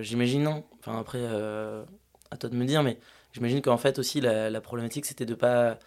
[0.00, 2.98] j'imagine, enfin après, à toi de me dire, mais
[3.34, 5.78] j'imagine qu'en fait aussi la, la problématique c'était de pas,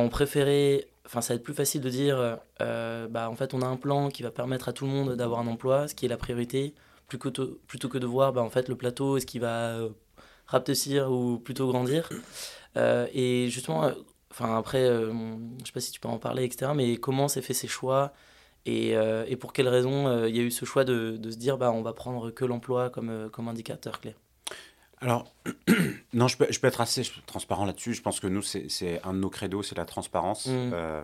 [0.00, 3.62] on préférait enfin ça va être plus facile de dire euh, bah en fait on
[3.62, 6.06] a un plan qui va permettre à tout le monde d'avoir un emploi ce qui
[6.06, 6.74] est la priorité
[7.08, 9.90] plutôt que de voir bah en fait le plateau est-ce qu'il va euh,
[10.46, 12.08] rapetissir ou plutôt grandir.
[12.78, 13.90] Euh, et justement
[14.30, 17.52] enfin après je sais pas si tu peux en parler etc mais comment s'est fait
[17.52, 18.12] ces choix
[18.64, 18.96] et,
[19.40, 21.92] pour quelles raisons il y a eu ce choix de, se dire bah on va
[21.92, 24.14] prendre que l'emploi comme indicateur clé?
[25.02, 25.26] Alors,
[26.14, 27.94] non, je peux, je peux, être assez transparent là-dessus.
[27.94, 30.70] Je pense que nous, c'est un de nos credos, c'est la transparence, mm.
[30.72, 31.02] euh,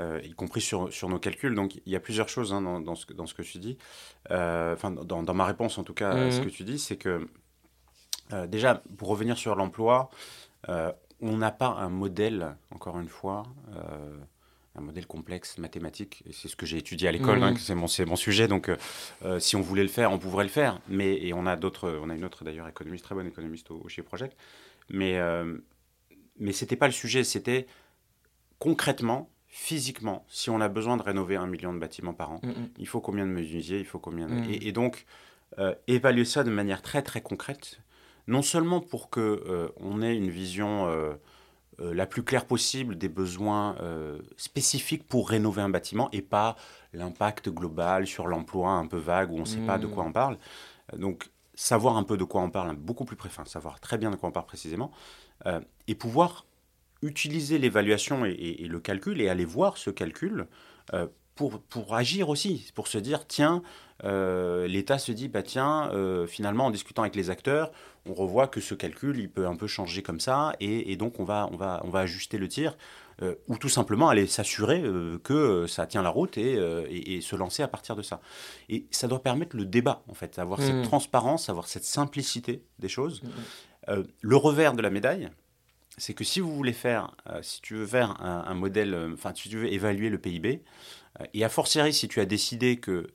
[0.00, 1.54] euh, y compris sur, sur, nos calculs.
[1.54, 3.78] Donc, il y a plusieurs choses hein, dans, dans, ce, dans, ce, que tu dis.
[4.30, 6.44] Euh, enfin, dans, dans, ma réponse, en tout cas, à ce mm.
[6.44, 7.28] que tu dis, c'est que,
[8.48, 10.10] déjà, pour revenir sur l'emploi,
[10.68, 13.44] on n'a pas un modèle, encore une fois,
[14.74, 16.24] un modèle complexe mathématique.
[16.32, 17.86] C'est ce que j'ai étudié à l'école, hein, mmh.
[17.86, 18.48] c'est mon, sujet.
[18.48, 18.76] Donc, euh,
[19.24, 20.80] euh, si on voulait le faire, on pourrait le faire.
[20.88, 23.86] Mais et on a d'autres, on a une autre d'ailleurs économiste, très bonne économiste au,
[23.88, 24.36] chez Project.
[24.88, 25.58] Mais euh,
[26.38, 27.22] mais c'était pas le sujet.
[27.22, 27.66] C'était
[28.58, 32.48] concrètement, physiquement, si on a besoin de rénover un million de bâtiments par an, mmh,
[32.48, 32.68] mmh.
[32.78, 35.04] il faut combien de menuisiers, il faut combien et, et, donc
[35.58, 37.80] euh, évaluer ça de manière très très concrète,
[38.26, 40.88] non seulement pour que on ait une vision
[41.90, 46.56] la plus claire possible des besoins euh, spécifiques pour rénover un bâtiment et pas
[46.92, 50.08] l'impact global sur l'emploi un peu vague où on ne sait pas de quoi mmh.
[50.08, 50.38] on parle.
[50.92, 54.10] Euh, donc savoir un peu de quoi on parle, beaucoup plus précis, savoir très bien
[54.10, 54.90] de quoi on parle précisément,
[55.86, 56.46] et pouvoir
[57.02, 60.46] utiliser l'évaluation et, le calcul et aller voir ce calcul
[60.94, 63.62] euh, pour, pour agir aussi, pour se dire, tiens,
[64.04, 67.70] euh, l'État se dit, bah tiens, euh, finalement, en discutant avec les acteurs,
[68.06, 71.24] on revoit que ce calcul, il peut un peu changer comme ça, et, donc on
[71.24, 72.76] va, on, va, on va ajuster le tir,
[73.46, 74.82] ou tout simplement aller s'assurer
[75.22, 76.54] que ça tient la route et,
[76.90, 78.20] et, se lancer à partir de ça.
[78.68, 80.82] Et ça doit permettre le débat, en fait, avoir cette mmh.
[80.82, 83.22] transparence, avoir cette simplicité des choses.
[83.22, 84.02] Mmh.
[84.20, 85.30] le revers de la médaille,
[85.98, 89.32] c'est que si vous voulez faire, euh, si tu veux faire un, modèle, euh, enfin,
[89.34, 91.01] si tu veux évaluer le PIB, euh,
[91.34, 93.12] et a fortiori, si tu as décidé que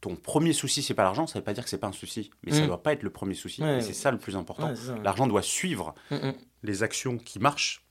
[0.00, 1.92] ton premier souci, c'est pas l'argent, ça ne veut pas dire que c'est pas un
[1.92, 2.68] souci, mais ça ne mm.
[2.68, 3.62] doit pas être le premier souci.
[3.80, 4.72] c'est ça le plus important.
[5.02, 6.34] l'argent doit suivre mm, mm.
[6.62, 7.84] les actions qui marchent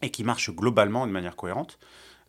[0.00, 1.78] et qui marchent globalement de manière cohérente.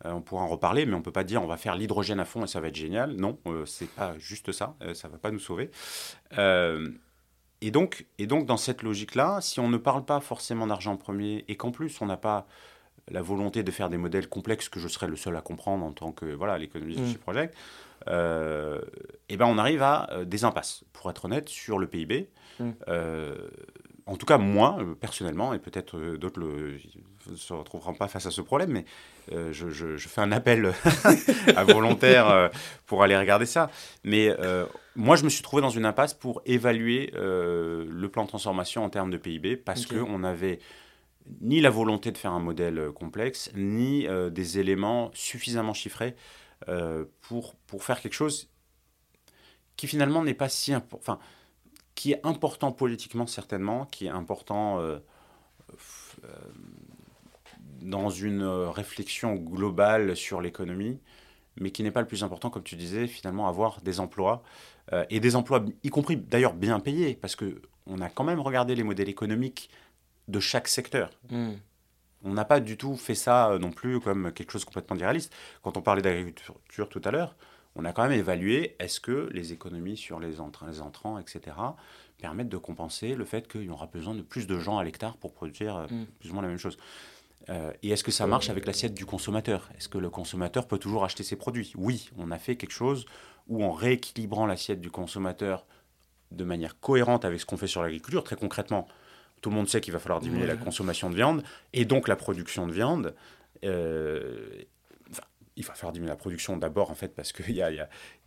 [0.04, 2.44] on pourra en reparler, mais on peut pas dire on va faire l'hydrogène à fond
[2.44, 3.12] et ça va être génial.
[3.12, 4.76] Non, c'est pas juste ça.
[4.94, 5.70] ça va pas nous sauver.
[7.60, 11.46] Et donc, et donc, dans cette logique-là, si on ne parle pas forcément d'argent premier
[11.48, 12.46] et qu'en plus on n'a pas
[13.10, 15.92] la volonté de faire des modèles complexes que je serais le seul à comprendre en
[15.92, 17.12] tant que voilà l'économiste mmh.
[17.12, 17.54] chez Project,
[18.08, 18.80] euh,
[19.28, 22.28] et ben on arrive à euh, des impasses, pour être honnête, sur le PIB.
[22.58, 22.70] Mm.
[22.88, 23.48] Euh,
[24.06, 28.30] en tout cas, moi, euh, personnellement, et peut-être d'autres ne se retrouveront pas face à
[28.30, 28.84] ce problème, mais
[29.30, 30.74] je, je, fais un appel
[31.56, 32.50] à volontaires
[32.84, 33.70] pour aller regarder ça.
[34.02, 34.28] Mais
[34.94, 38.90] moi, je me suis trouvé dans une impasse pour évaluer le plan de transformation en
[38.90, 40.58] termes de PIB, parce qu'on n'avait
[41.40, 46.14] ni la volonté de faire un modèle complexe, ni des éléments suffisamment chiffrés
[46.68, 48.48] euh, pour, pour faire quelque chose
[49.76, 51.18] qui finalement n'est pas si important, enfin,
[51.94, 54.98] qui est important politiquement certainement, qui est important euh,
[56.24, 56.28] euh,
[57.82, 61.00] dans une réflexion globale sur l'économie,
[61.60, 64.42] mais qui n'est pas le plus important, comme tu disais, finalement avoir des emplois,
[65.10, 68.82] et des emplois, y compris d'ailleurs bien payés, parce qu'on a quand même regardé les
[68.84, 69.70] modèles économiques
[70.28, 71.10] de chaque secteur.
[71.30, 71.54] Hmm.
[72.24, 74.96] On n'a pas du tout fait ça euh, non plus comme quelque chose de complètement
[74.96, 75.34] irréaliste.
[75.62, 77.36] Quand on parlait d'agriculture tout à l'heure,
[77.76, 81.56] on a quand même évalué est-ce que les économies sur les, entrants, etc.,
[82.18, 85.16] permettent de compenser le fait qu'il y aura besoin de plus de gens à l'hectare
[85.16, 86.06] pour produire euh, mm.
[86.20, 86.78] plus ou moins la même chose.
[87.50, 89.68] Euh, et est-ce que ça marche avec l'assiette du consommateur?
[89.76, 91.72] Est-ce que le consommateur peut toujours acheter ses produits?
[91.76, 93.04] Oui, on a fait quelque chose
[93.48, 95.66] où en rééquilibrant l'assiette du consommateur
[96.30, 98.88] de manière cohérente avec ce qu'on fait sur l'agriculture, très concrètement,
[99.44, 101.42] tout le monde sait qu'il va falloir diminuer la consommation de viande
[101.74, 103.14] et donc la production de viande.
[103.62, 104.62] Euh,
[105.54, 107.78] il va falloir diminuer la production d'abord, en fait, parce qu'il y a, y,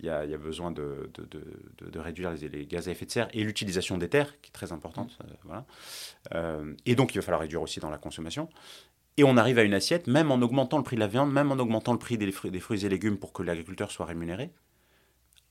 [0.04, 3.98] y, besoin de, de, de, de réduire les, gaz à effet de serre et l'utilisation
[3.98, 5.18] des terres, qui est très importante.
[5.24, 5.66] Euh, voilà.
[6.36, 8.48] Euh, et donc, il va falloir réduire aussi dans la consommation.
[9.18, 11.52] Et on arrive à une assiette, même en augmentant le prix de la viande, même
[11.52, 14.52] en augmentant le prix des fruits, des fruits et légumes pour que l'agriculteur soit rémunéré,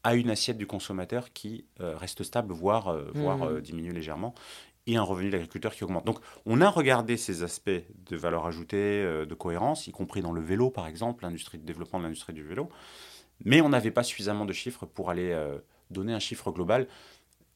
[0.05, 3.61] à une assiette du consommateur qui reste stable, voire, voire mmh.
[3.63, 4.37] diminue légèrement
[4.87, 6.05] et un revenu d'agriculteur qui augmente.
[6.05, 10.33] Donc on a regardé ces aspects de valeur ajoutée, euh, de cohérence, y compris dans
[10.33, 12.69] le vélo par exemple, l'industrie de développement de l'industrie du vélo,
[13.45, 15.59] mais on n'avait pas suffisamment de chiffres pour aller euh,
[15.91, 16.87] donner un chiffre global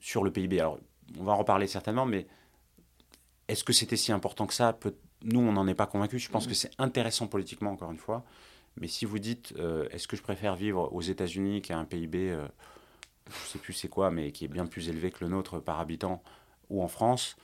[0.01, 0.61] sur le PIB.
[0.61, 0.79] Alors
[1.19, 2.27] on va en reparler certainement, mais
[3.49, 4.79] est-ce que c'était si important que ça?
[5.23, 6.23] Nous, on n'en est pas convaincus.
[6.23, 8.25] Je pense que c'est intéressant politiquement, encore une fois.
[8.77, 11.85] Mais si vous dites, euh, est-ce que je préfère vivre aux États-Unis qui a un
[11.85, 15.31] PIB, je ne sais plus c'est quoi, mais qui est bien plus élevé que le
[15.31, 16.23] nôtre par habitant,
[16.71, 17.37] ou en France.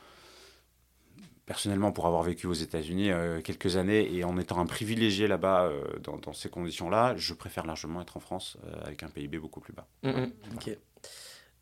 [1.47, 5.67] Personnellement, pour avoir vécu aux États-Unis euh, quelques années et en étant un privilégié là-bas
[5.67, 9.61] euh, dans, ces conditions-là, je préfère largement être en France euh, avec un PIB beaucoup
[9.61, 9.87] plus bas.
[10.03, 10.33] Mm, mm.
[10.57, 10.77] Ok.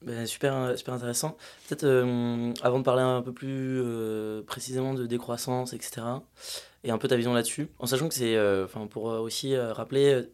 [0.00, 1.36] Ben, super, super intéressant.
[1.68, 1.84] Peut-être
[2.62, 3.82] avant de parler un peu plus
[4.46, 6.02] précisément de décroissance, etc.,
[6.82, 10.24] et un peu ta vision là-dessus, en sachant que c'est, enfin pour aussi rappeler,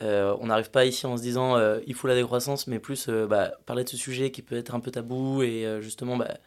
[0.00, 3.82] on n'arrive pas ici en se disant il faut la décroissance, mais plus bah, parler
[3.82, 6.38] de ce sujet qui peut être un peu tabou et justement bah,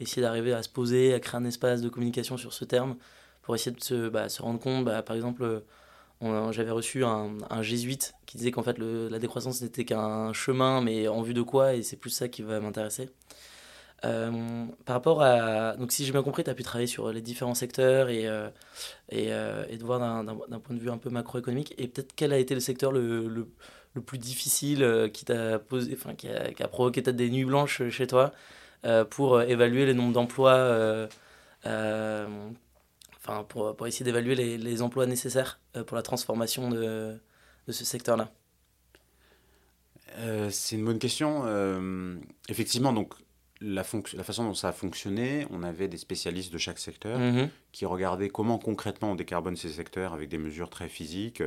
[0.00, 2.96] essayer d'arriver à se poser, à créer un espace de communication sur ce terme,
[3.42, 5.62] pour essayer de se, bah, se rendre compte, bah, par exemple,
[6.50, 10.80] j'avais reçu un, un, jésuite qui disait qu'en fait le, la décroissance n'était qu'un chemin,
[10.80, 13.10] mais en vue de quoi, et c'est plus ça qui va m'intéresser.
[14.04, 15.76] Euh, par rapport à.
[15.76, 18.48] Donc, si j'ai bien compris, tu as pu travailler sur les différents secteurs et, euh,
[19.08, 21.74] et, euh, et, de voir d'un point de vue un peu macroéconomique.
[21.78, 23.48] Et peut-être quel a été le secteur le, le,
[23.94, 27.44] le plus difficile qui t'a posé, enfin, qui a, qui a provoqué peut-être des nuits
[27.46, 28.32] blanches chez toi
[29.10, 31.06] pour euh, évaluer les nombres d'emplois, euh,
[33.16, 37.18] enfin pour, pour, essayer d'évaluer les, les, emplois nécessaires pour la transformation de,
[37.66, 38.30] de ce secteur-là
[40.50, 41.44] C'est une bonne question.
[42.48, 43.14] effectivement, donc
[43.60, 47.48] la, la, façon dont ça a fonctionné, on avait des spécialistes de chaque secteur mm-hmm.
[47.72, 51.42] qui regardaient comment concrètement on décarbone ces secteurs avec des mesures très physiques.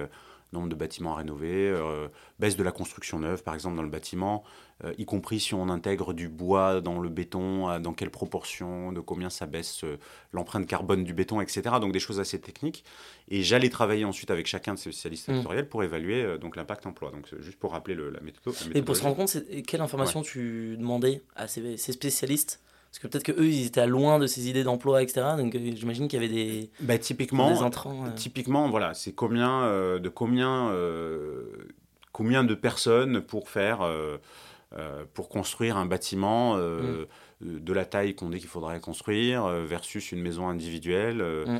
[0.54, 2.08] Nombre de bâtiments à rénover, euh,
[2.40, 4.44] baisse de la construction neuve, par exemple, dans le bâtiment,
[4.84, 9.00] euh, y compris si on intègre du bois dans le béton, dans quelle proportion, de
[9.00, 9.84] combien ça baisse
[10.32, 11.62] l'empreinte carbone du béton, etc.
[11.82, 12.84] Donc des choses assez techniques.
[13.30, 15.36] Et j'allais travailler ensuite avec chacun de ces spécialistes mmh.
[15.36, 17.12] sectoriels pour évaluer donc l'impact emploi.
[17.12, 21.22] Donc juste pour rappeler la, méthode, Et pour se rendre compte, quelle information tu demandais
[21.36, 22.62] à ces, ces spécialistes
[22.98, 25.22] parce que peut-être que eux ils étaient loin de ces idées d'emploi, etc.
[25.38, 27.62] Donc euh, j'imagine qu'il y avait des, bah, typiquement, des.
[27.64, 28.16] Euh.
[28.16, 30.74] Typiquement, voilà, c'est combien, euh, de combien,
[32.12, 33.88] combien de personnes pour faire,
[35.14, 37.06] pour construire un bâtiment mm.
[37.42, 41.22] de la taille qu'on dit qu'il faudrait construire versus une maison individuelle.
[41.22, 41.60] Mm.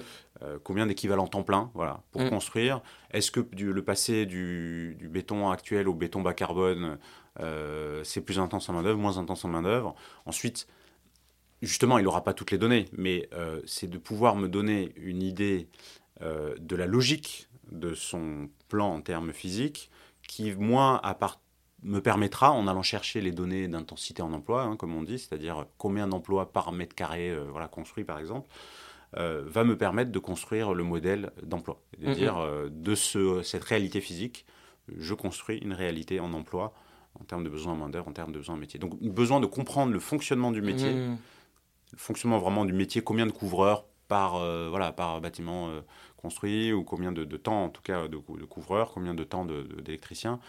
[0.64, 2.30] combien d'équivalents temps plein voilà, pour mm.
[2.30, 6.98] construire Est-ce que le passé du, du, béton actuel au béton bas carbone,
[8.02, 9.94] c'est plus intense en main-d'œuvre, moins intense en main-d'œuvre?
[10.26, 10.68] Ensuite,
[11.62, 15.24] justement, il n'aura pas toutes les données, mais euh, c'est de pouvoir me donner une
[15.24, 15.68] idée
[16.22, 19.90] euh, de la logique de son plan en termes physiques,
[20.28, 21.40] qui, moi, à part,
[21.84, 25.66] me permettra, en allant chercher les données d'intensité en emploi, hein, comme on dit, c'est-à-dire
[25.78, 28.50] combien d'emplois par mètre carré euh, voilà, construit, par exemple,
[29.14, 31.82] va me permettre de construire le modèle d'emploi.
[31.98, 34.46] De dire, de ce, cette réalité physique,
[34.96, 36.74] je construis une réalité en emploi
[37.20, 38.80] en termes de besoins en main-d'œuvre, en termes de besoins en métier.
[38.80, 40.94] Donc, besoin de comprendre le fonctionnement du métier
[41.92, 45.82] le fonctionnement vraiment du métier, combien de couvreurs par, euh, voilà, par bâtiment euh,
[46.18, 50.40] construit, ou combien de, temps, en tout cas, de, de couvreurs, combien de temps d'électriciens,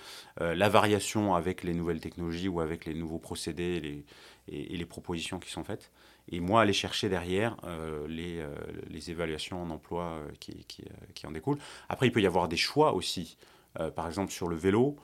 [0.41, 4.05] euh, la variation avec les nouvelles technologies ou avec les nouveaux procédés et les,
[4.49, 5.91] et, les propositions qui sont faites.
[6.31, 7.57] Et moi, aller chercher derrière
[8.07, 8.45] les,
[8.91, 11.57] les, évaluations en emploi qui, qui, en découlent.
[11.89, 13.39] Après, il peut y avoir des choix aussi.
[13.97, 14.97] par exemple, sur le vélo,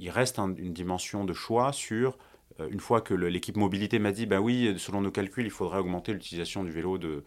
[0.00, 2.37] il reste une dimension de choix sur euh,
[2.70, 6.12] une fois que l'équipe mobilité m'a dit, bah oui, selon nos calculs, il faudrait augmenter
[6.12, 7.24] l'utilisation du vélo de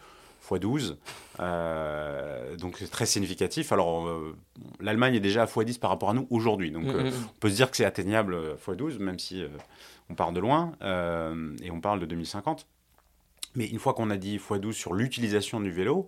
[0.49, 0.95] x12,
[1.39, 3.71] euh, donc c'est très significatif.
[3.71, 4.35] Alors euh,
[4.79, 7.29] l'Allemagne est déjà à x10 par rapport à nous aujourd'hui, donc mm, mm, mm.
[7.29, 9.43] on peut se dire que c'est atteignable x12, même si
[10.09, 10.73] on part de loin
[11.61, 12.67] et on parle de 2050.
[13.55, 16.07] Mais une fois qu'on a dit x12 sur l'utilisation du vélo,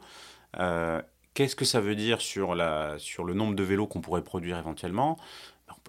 [1.33, 4.57] qu'est-ce que ça veut dire sur, la, sur le nombre de vélos qu'on pourrait produire
[4.57, 5.17] éventuellement?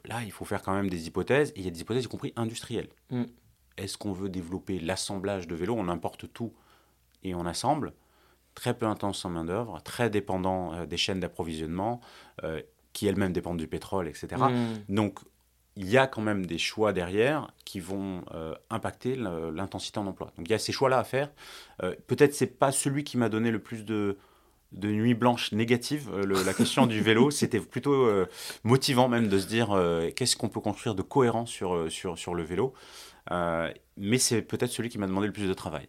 [0.05, 2.09] Là, il faut faire quand même des hypothèses, et il y a des hypothèses y
[2.09, 2.89] compris industrielles.
[3.11, 3.25] Mm.
[3.77, 5.75] Est-ce qu'on veut développer l'assemblage de vélos?
[5.77, 6.53] On importe tout
[7.23, 7.93] et on assemble.
[8.55, 12.01] Très peu intense en main-d'œuvre, très dépendant euh, des chaînes d'approvisionnement,
[12.45, 12.63] euh,
[12.93, 14.29] qui elles-mêmes dépendent du pétrole, etc.
[14.37, 14.95] Mm.
[14.95, 15.19] Donc,
[15.77, 20.33] il y a quand même des choix derrière qui vont euh, impacter l'intensité en emploi.
[20.37, 21.33] Donc, il y a ces choix-là à faire.
[22.07, 24.17] Peut-être c'est pas celui qui m'a donné le plus de,
[24.75, 26.09] de nuit blanche négative.
[26.13, 28.27] Euh, la question du vélo, c'était plutôt euh,
[28.65, 32.35] motivant même de se dire euh, qu'est-ce qu'on peut construire de cohérent sur, sur, sur
[32.35, 32.75] le vélo.
[33.31, 35.89] mais c'est peut-être celui qui m'a demandé le plus de travail.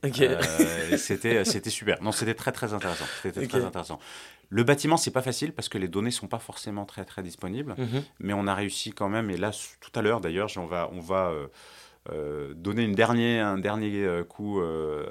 [0.98, 2.02] c'était, c'était super.
[2.02, 3.06] Non, c'était très très intéressant.
[3.24, 4.00] C'était très intéressant.
[4.50, 7.74] Le bâtiment, c'est pas facile parce que les données sont pas forcément très très disponibles,
[7.78, 8.04] mhm.
[8.20, 9.32] mais on a réussi quand même.
[9.32, 11.34] Et là, tout à l'heure d'ailleurs, on va on va
[12.12, 15.06] euh, donner une dernière, un dernier euh, coup euh,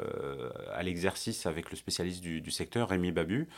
[0.72, 3.48] à l'exercice avec le spécialiste du, secteur, Rémi Babu,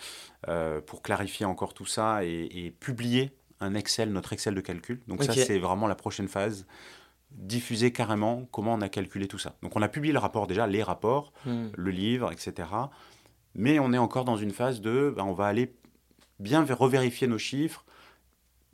[0.87, 5.01] pour clarifier encore tout ça et, publier un Excel, notre Excel de calcul.
[5.07, 6.67] Donc ça, c'est vraiment la prochaine phase.
[7.31, 9.57] Diffuser carrément comment on a calculé tout ça.
[9.63, 11.67] Donc on a publié le rapport déjà, les rapports, hmm.
[11.77, 12.69] le livre, etc.
[13.55, 15.75] Mais on est encore dans une phase de, ben, on va aller
[16.39, 17.85] bien revérifier nos chiffres,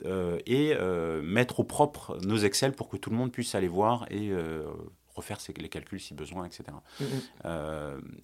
[0.05, 4.07] et euh, mettre au propre nos Excel pour que tout le monde puisse aller voir
[4.11, 4.65] et euh,
[5.15, 6.65] refaire les calculs si besoin, etc.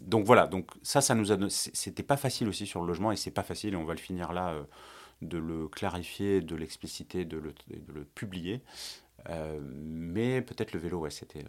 [0.05, 3.17] Donc voilà, donc ça, ça nous a, c'était pas facile aussi sur le logement et
[3.17, 4.55] c'est pas facile et on va le finir là
[5.23, 8.63] de le clarifier, de l'expliciter, de le, de le publier.
[9.31, 11.45] Euh, mais peut-être le vélo, ouais, c'était.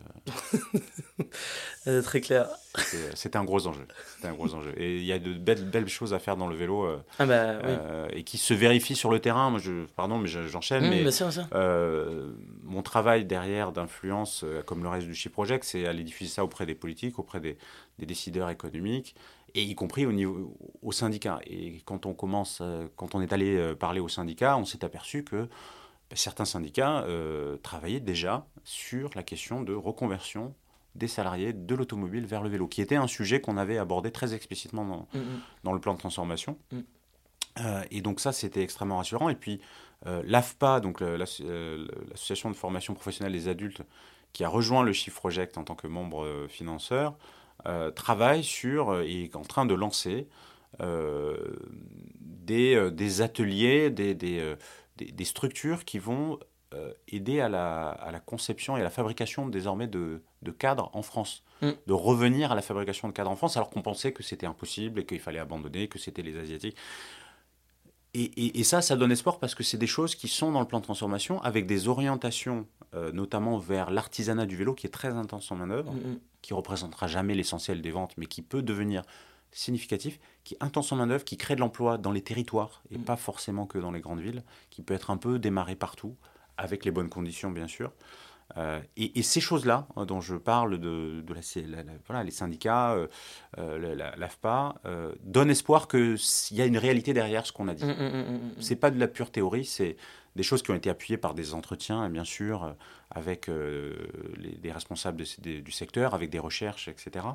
[1.87, 2.47] Euh, très clair.
[3.15, 3.87] C'était un gros enjeu.
[4.23, 4.73] un gros enjeu.
[4.77, 7.25] Et il y a de belles, belles choses à faire dans le vélo euh, ah
[7.25, 9.49] bah, et qui se vérifient sur le terrain.
[9.49, 10.87] Moi, je, pardon, mais j'enchaîne.
[10.87, 11.03] Mmh, mais
[12.63, 16.65] mon travail derrière d'influence, comme le reste du Chi Project, c'est aller diffuser ça auprès
[16.65, 17.57] des politiques, auprès des,
[17.97, 19.15] des, décideurs économiques
[19.55, 21.39] et y compris au niveau au syndicat.
[21.47, 22.61] Et quand on commence,
[22.97, 25.47] quand on est allé parler au syndicat, on s'est aperçu que
[26.15, 30.55] certains syndicats euh, travaillaient déjà sur la question de reconversion
[30.95, 34.33] des salariés de l'automobile vers le vélo, qui était un sujet qu'on avait abordé très
[34.33, 35.41] explicitement dans, mm, mm.
[35.63, 36.57] dans le plan de transformation.
[36.71, 36.79] Mm.
[37.59, 39.29] Euh, et donc ça, c'était extrêmement rassurant.
[39.29, 39.61] Et puis
[40.07, 43.83] euh, l'AFPA, donc l'association de formation professionnelle des adultes,
[44.33, 47.17] qui a rejoint le Chiffre Project en tant que membre financeur,
[47.95, 50.27] travaille sur et est en train de lancer
[50.79, 54.55] des, des, ateliers, des, des
[55.05, 56.39] des, structures qui vont
[56.73, 60.89] euh, aider à la, à la, conception et à la fabrication désormais de, de cadres
[60.93, 61.43] en France.
[61.61, 61.71] Mm.
[61.87, 64.99] De revenir à la fabrication de cadres en France alors qu'on pensait que c'était impossible
[64.99, 66.77] et qu'il fallait abandonner, que c'était les Asiatiques.
[68.13, 70.79] et, ça, ça donne espoir parce que c'est des choses qui sont dans le plan
[70.79, 75.51] de transformation avec des orientations, euh, notamment vers l'artisanat du vélo qui est très intense
[75.51, 79.03] en manœuvre, qui mm, qui représentera jamais l'essentiel des ventes, mais qui peut devenir
[79.51, 83.15] significatif, qui est intense en manœuvre, qui crée de l'emploi dans les territoires et pas
[83.15, 86.15] forcément que dans les grandes villes, qui peut être un peu démarré partout,
[86.57, 87.91] avec les bonnes conditions bien sûr.
[88.57, 93.07] Euh, et, ces choses-là hein, dont je parle de, la, voilà, les syndicats, euh,
[93.59, 96.17] euh l'AFPA, euh, donnent espoir qu'il
[96.51, 97.81] y a une réalité derrière ce qu'on a dit.
[97.81, 99.97] Ce mmh, n'est mmh, mmh, c'est pas de la pure théorie, c'est
[100.35, 102.75] des choses qui ont été appuyées par des entretiens, bien sûr,
[103.11, 107.25] avec les, des responsables du secteur, avec des recherches, etc.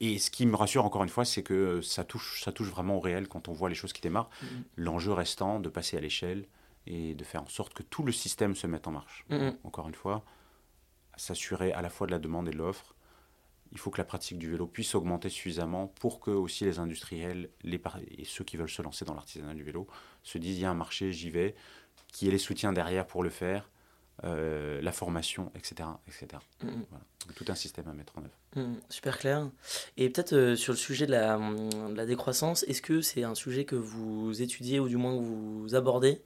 [0.00, 2.96] et ce qui me rassure encore une fois, c'est que ça touche, ça touche vraiment
[2.96, 4.30] au réel quand on voit les choses qui démarrent.
[4.76, 6.46] L'enjeu restant de passer à l'échelle
[6.86, 9.24] et de faire en sorte que tout le système se mette en marche.
[9.30, 9.58] Mm, mm.
[9.64, 10.24] Encore une fois,
[11.16, 12.94] s'assurer à la fois de la demande et de l'offre.
[13.72, 17.50] Il faut que la pratique du vélo puisse augmenter suffisamment pour que aussi les industriels
[17.62, 17.80] les
[18.18, 19.88] et ceux qui veulent se lancer dans l'artisanat du vélo
[20.22, 21.56] se disent il y a un marché, j'y vais,
[22.08, 23.70] qui ait les soutiens derrière pour le faire,
[24.22, 25.88] euh, la formation, etc.
[26.06, 26.40] etc.
[26.62, 26.82] Mm,
[27.34, 28.36] tout un système à mettre en œuvre.
[28.88, 29.50] Super clair.
[29.96, 33.34] Et peut-être euh, sur le sujet de la, de la décroissance, est-ce que c'est un
[33.34, 36.22] sujet que vous étudiez ou du moins que vous abordez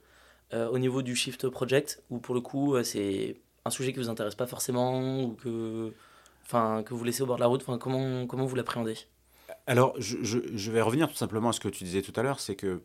[0.53, 3.99] euh, au niveau du Shift Project, ou pour le coup, euh, c'est un sujet qui
[3.99, 5.93] vous intéresse pas forcément, ou que,
[6.51, 7.63] que vous laissez au bord de la route?
[7.63, 8.97] Comment, comment vous l'appréhendez?
[9.67, 12.55] Alors, je, vais revenir tout simplement à ce que tu disais tout à l'heure, c'est
[12.55, 12.81] que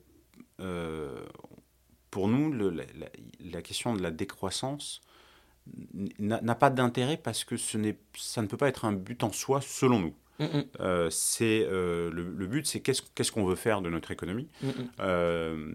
[2.15, 5.01] pour nous, la, question de la décroissance
[6.19, 7.79] n'a pas d'intérêt parce que ce
[8.17, 10.15] ça ne peut pas être un but en soi, selon nous.
[10.39, 10.65] Mm, mm.
[10.81, 14.49] Euh, c'est euh, le, but, c'est qu'est-ce qu'on veut faire de notre économie.
[14.63, 14.69] Mm,
[15.01, 15.73] euh,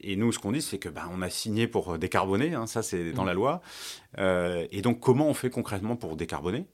[0.00, 2.82] et nous, ce qu'on dit, c'est que bah, on a signé pour décarboner, hein, ça
[2.82, 3.62] c'est dans la loi.
[4.18, 6.66] et donc, comment on fait concrètement pour décarboner?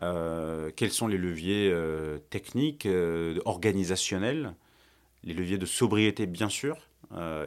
[0.00, 1.74] Quels sont les leviers
[2.30, 2.88] techniques,
[3.44, 4.54] organisationnels,
[5.24, 6.76] les leviers de sobriété, bien sûr.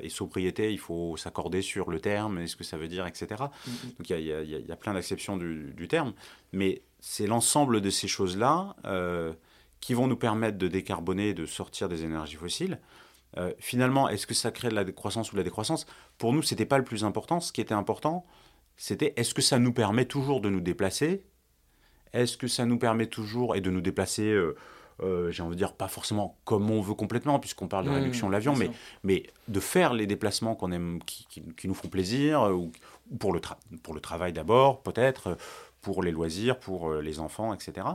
[0.02, 3.28] Et sobriété, il faut s'accorder sur le terme, est-ce que ça veut dire, etc.
[3.98, 6.14] Donc il y, y, a plein d'acceptions du, du, terme.
[6.54, 9.34] Mais c'est l'ensemble de ces choses-là euh,
[9.80, 12.80] qui vont nous permettre de décarboner, de sortir des énergies fossiles.
[13.38, 15.86] Euh, finalement, est-ce que ça crée de la décroissance ou de la décroissance?
[16.18, 17.40] Pour nous, ce n'était pas le plus important.
[17.40, 18.26] Ce qui était important,
[18.76, 21.24] c'était est-ce que ça nous permet toujours de nous déplacer?
[22.12, 24.36] Est-ce que ça nous permet toujours et de nous déplacer
[25.02, 27.94] euh, j'ai envie de dire pas forcément comme on veut complètement, puisqu'on parle de mmh,
[27.94, 28.70] réduction de l'avion, mais,
[29.04, 32.72] mais de faire les déplacements qu'on aime, qui, nous font plaisir, ou,
[33.20, 33.42] pour, le
[33.84, 35.38] pour le travail d'abord, peut-être,
[35.82, 37.88] pour les loisirs, pour euh, les enfants, etc.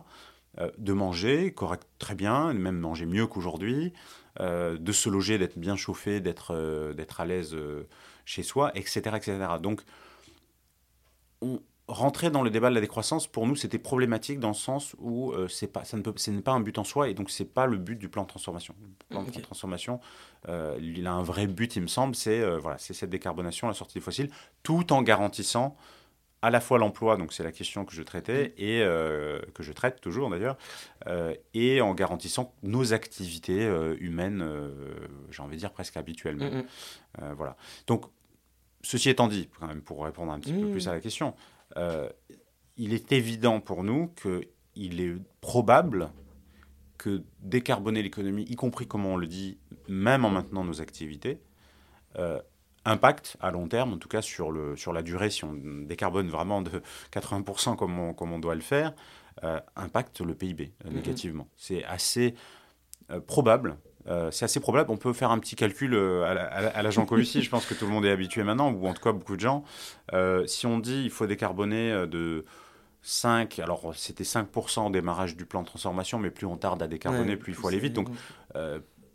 [0.59, 3.93] Euh, de manger correct, très bien, même manger mieux qu'aujourd'hui,
[4.41, 7.57] euh, de se loger, d'être bien chauffé, d'être d'être à l'aise
[8.25, 9.39] chez soi, etc., etc.
[9.61, 9.83] Donc,
[11.43, 14.97] on, rentrer dans le débat de la décroissance, pour nous, c'était problématique dans le sens
[14.99, 17.31] où c'est pas, ça ne peut, ce n'est pas un but en soi et donc
[17.31, 18.75] c'est pas le but du plan de transformation.
[18.81, 20.01] Le plan de transformation,
[20.49, 23.99] il a un vrai but, il me semble, c'est voilà, c'est cette décarbonation, la sortie
[23.99, 24.31] des fossiles,
[24.63, 25.77] tout en garantissant
[26.45, 28.53] à la fois l'emploi, donc c'est la question que je traitais, mm.
[28.59, 30.59] et euh, que je traite toujours d'ailleurs,
[31.07, 34.47] euh, et en garantissant nos activités euh, humaines,
[35.31, 36.51] j'ai envie de dire presque habituellement.
[36.51, 37.33] Mm, mm.
[37.35, 37.57] voilà.
[37.87, 38.05] Donc,
[38.83, 41.35] ceci étant dit, quand même, pour répondre un petit peu plus à la question,
[42.77, 46.11] il est évident pour nous qu'il est probable
[46.99, 49.59] que décarboner l'économie, y compris, comme on le dit,
[49.89, 51.41] même en maintenant nos activités,
[52.85, 56.29] impact à long terme, en tout cas sur, le, sur la durée, si on décarbone
[56.29, 58.95] vraiment de 80% comme on, comme on doit le faire,
[59.43, 60.95] euh, impacte le PIB euh, mm-hmm.
[60.95, 61.49] négativement.
[61.57, 62.35] C'est assez
[63.11, 63.77] euh, probable.
[64.31, 64.91] C'est assez probable.
[64.91, 67.43] On peut faire un petit calcul à l'agent Covici.
[67.43, 69.41] je pense que tout le monde est habitué maintenant, ou en tout cas beaucoup de
[69.41, 69.65] gens.
[70.47, 72.45] si on dit il faut décarboner de
[73.03, 76.87] 5, alors c'était 5% au démarrage du plan de transformation, mais plus on tarde à
[76.87, 77.95] décarboner, plus il faut aller vite.
[77.95, 78.09] Donc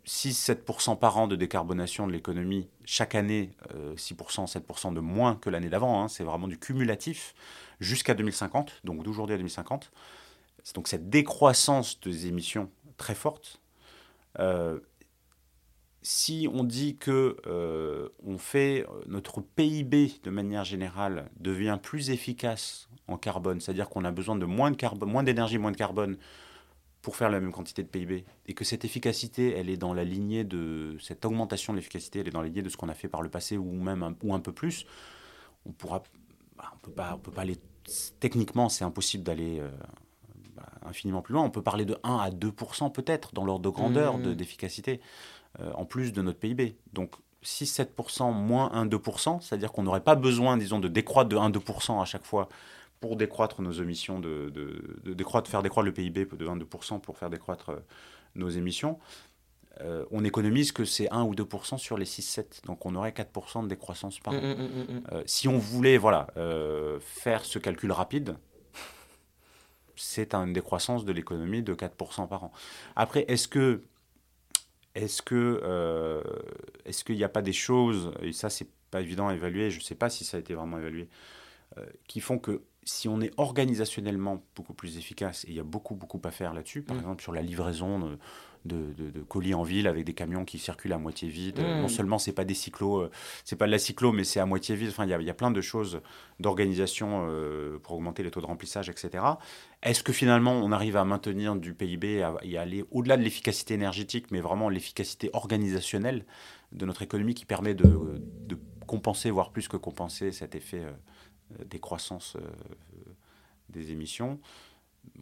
[0.06, 3.50] 6-7% par an de décarbonation de l'économie, chaque année,
[3.96, 7.34] 6%, euh, 7% de moins que l'année d'avant, hein, c'est vraiment du cumulatif,
[7.80, 9.90] jusqu'à 2050, donc d'aujourd'hui à 2050.
[10.64, 13.60] C'est donc cette décroissance des émissions très forte.
[14.38, 14.80] Euh,
[16.02, 22.88] si on dit que euh, on fait notre PIB de manière générale devient plus efficace
[23.06, 26.16] en carbone, c'est-à-dire qu'on a besoin de moins de carbone, moins d'énergie, moins de carbone
[27.02, 30.04] pour faire la même quantité de PIB et que cette efficacité, elle est dans la
[30.04, 32.94] lignée de cette augmentation de l'efficacité, elle est dans la lignée de ce qu'on a
[32.94, 34.86] fait par le passé ou même un, ou un peu plus,
[35.66, 36.02] on pourra,
[36.56, 37.58] bah, on peut pas, on peut pas aller
[38.20, 39.70] techniquement, c'est impossible d'aller euh,
[40.60, 41.42] bah, infiniment plus loin.
[41.42, 44.34] On peut parler de 1 à 2% peut-être dans l'ordre de grandeur mmh.
[44.34, 45.00] d'efficacité
[45.60, 46.76] euh, en plus de notre PIB.
[46.92, 52.04] Donc 6-7% moins 1-2% c'est-à-dire qu'on n'aurait pas besoin, disons, de décroître de 1-2% à
[52.04, 52.48] chaque fois
[53.00, 57.16] pour décroître nos émissions, de, de, de, décroître, faire décroître le PIB de 22% pour
[57.16, 57.78] faire décroître euh,
[58.34, 58.98] nos émissions,
[59.82, 62.66] euh, on économise que c'est 1 ou 2% sur les 6-7.
[62.66, 64.40] Donc on aurait 4% de décroissance par an.
[64.40, 65.02] Mm, mm, mm, mm.
[65.12, 68.36] Euh, si on voulait voilà, euh, faire ce calcul rapide,
[70.00, 72.52] c'est une décroissance de l'économie de 4% par an.
[72.96, 73.82] Après, est-ce que
[74.94, 76.22] est-ce que euh,
[76.84, 79.78] est-ce qu'il n'y a pas des choses et ça c'est pas évident à évaluer, je
[79.78, 81.08] ne sais pas si ça a été vraiment évalué,
[81.78, 85.64] euh, qui font que si on est organisationnellement beaucoup plus efficace, et il y a
[85.64, 87.00] beaucoup beaucoup à faire là-dessus, par Mm.
[87.00, 88.18] exemple sur la livraison de,
[88.66, 91.60] de- de- de colis en ville avec des camions qui circulent à moitié vide.
[91.60, 91.80] Mm.
[91.82, 93.10] Non seulement c'est pas des cyclos, euh,
[93.44, 94.88] c'est pas de la cyclo, mais c'est à moitié vide.
[94.90, 96.00] Enfin, il y a, il y a plein de choses
[96.40, 99.24] d'organisation euh, pour augmenter les taux de remplissage, etc.
[99.82, 103.22] Est-ce que finalement on arrive à maintenir du PIB à- et à aller au-delà de
[103.22, 106.24] l'efficacité énergétique, mais vraiment l'efficacité organisationnelle
[106.72, 108.20] de notre économie qui permet de,
[108.86, 110.92] compenser, voire plus que compenser cet effet euh, euh,
[111.66, 112.40] décroissance euh,
[113.68, 114.38] des émissions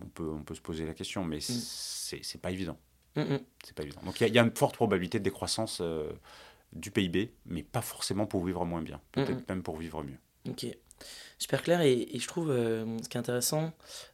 [0.03, 2.77] on peut, on peut se poser la question, mais c'est c'est pas évident.
[3.17, 3.41] Mm, mm.
[3.65, 4.01] C'est pas évident.
[4.05, 6.11] Donc il y, a- il y a une forte probabilité de décroissance euh,
[6.73, 10.19] du PIB, mais pas forcément pour vivre moins bien, peut-être même pour vivre mieux.
[10.49, 10.67] Ok,
[11.39, 11.81] super clair.
[11.83, 13.73] Et, et je trouve euh, ce qui est intéressant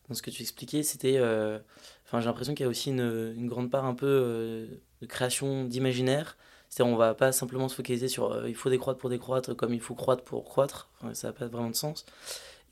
[0.08, 1.16] dans ce que tu expliquais, c'était.
[1.16, 1.58] euh,
[2.06, 4.66] Enfin, j'ai l'impression qu'il y a aussi une, une grande part un peu euh,
[5.00, 6.36] de création d'imaginaire.
[6.74, 9.72] C'est-à-dire, on va pas simplement se focaliser sur euh, il faut décroître pour décroître, comme
[9.72, 10.90] il faut croître pour croître.
[11.12, 12.04] Ça n'a pas vraiment de sens.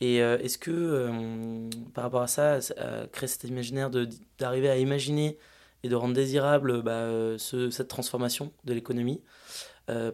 [0.00, 2.58] Et euh, est-ce que, euh, par rapport à ça,
[3.12, 3.90] créer cet imaginaire
[4.40, 5.38] d'arriver à imaginer
[5.84, 7.06] et de rendre désirable bah,
[7.38, 9.20] ce- cette transformation de l'économie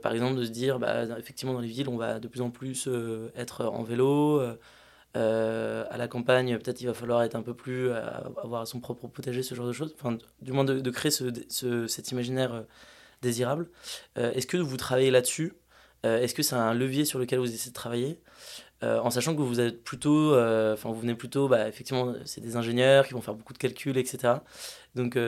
[0.02, 2.50] par exemple, de se dire, bah, effectivement, dans les villes, on va de plus en
[2.50, 2.88] plus
[3.36, 4.40] être en vélo.
[5.14, 8.00] à la campagne, peut-être il va falloir être un peu plus, euh,
[8.42, 9.94] avoir son propre potager, ce genre de choses.
[9.98, 12.64] Enfin, du moins de, créer ce- cet imaginaire
[13.18, 13.70] euh, désirable.
[14.18, 15.54] Euh, Est-ce que vous travaillez là-dessus?
[16.06, 18.20] Euh, Est-ce que c'est un levier sur lequel vous essayez de travailler?
[18.84, 22.56] Euh, en sachant que vous êtes plutôt, euh, vous venez plutôt, bah, effectivement, c'est des
[22.56, 24.34] ingénieurs qui vont faire beaucoup de calculs, etc.
[24.94, 25.18] Donc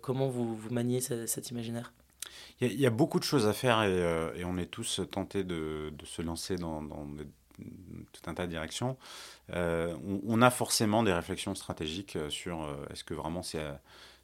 [0.00, 1.92] comment vous, vous maniez ce- cet imaginaire?
[2.60, 6.06] Il y, a- beaucoup de choses à faire et, on est tous tentés de, de
[6.06, 8.96] se lancer dans, tout un tas de directions.
[9.52, 13.64] On, on a forcément des réflexions stratégiques sur est-ce que vraiment c'est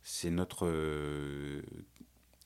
[0.02, 0.66] c'est notre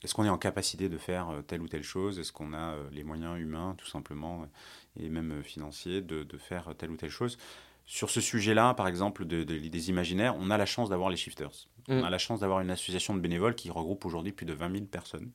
[0.04, 2.18] est-ce qu'on est en capacité de faire euh, telle ou telle chose?
[2.18, 6.38] Est-ce qu'on a euh, les moyens humains, tout simplement, euh, et même financiers, de, de
[6.38, 7.38] faire telle ou telle chose?
[7.86, 11.16] Sur ce sujet-là, par exemple, de- de- des imaginaires, on a la chance d'avoir les
[11.16, 11.50] shifters.
[11.88, 12.04] On Mm.
[12.04, 14.84] a la chance d'avoir une association de bénévoles qui regroupe aujourd'hui plus de 20 000
[14.86, 15.30] personnes.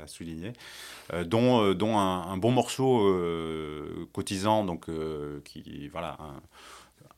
[0.00, 0.52] À souligner.
[1.12, 4.88] Euh, dont, euh, dont un, un bon morceau euh, cotisant, donc,
[5.44, 6.40] qui voilà, un-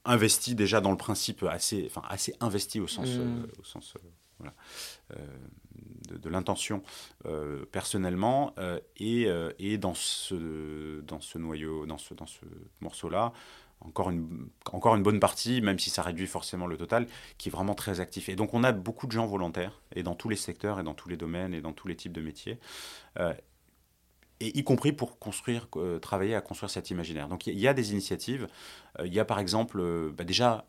[0.06, 3.46] investi déjà dans le principe assez, enfin, assez investi au sens, Mm.
[3.60, 3.94] au sens
[4.38, 4.54] voilà,
[6.08, 6.82] de, l'intention
[7.26, 12.44] euh, personnellement euh, et, euh, dans, ce, noyau, dans ce, dans ce
[12.80, 13.32] morceau-là,
[13.80, 17.06] encore une, encore une bonne partie, même si ça réduit forcément le total,
[17.36, 18.28] qui est vraiment très actif.
[18.28, 20.94] Et donc on a beaucoup de gens volontaires, et dans tous les secteurs, et dans
[20.94, 22.58] tous les domaines, et dans tous les types de métiers,
[24.40, 27.28] et y compris pour construire, euh, travailler à construire cet imaginaire.
[27.28, 28.46] Donc il y, y a des initiatives.
[28.98, 30.64] Euh, Il y a par exemple euh, bah, déjà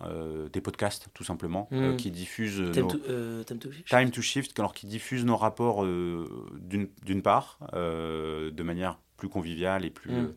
[0.51, 1.95] des podcasts, tout simplement, Mm.
[1.97, 2.71] qui diffusent...
[2.71, 7.21] Time nos- to, time to Shift Time to Shift, alors qui diffuse nos rapports d'une
[7.21, 10.33] part, de manière plus conviviale et plus Mm.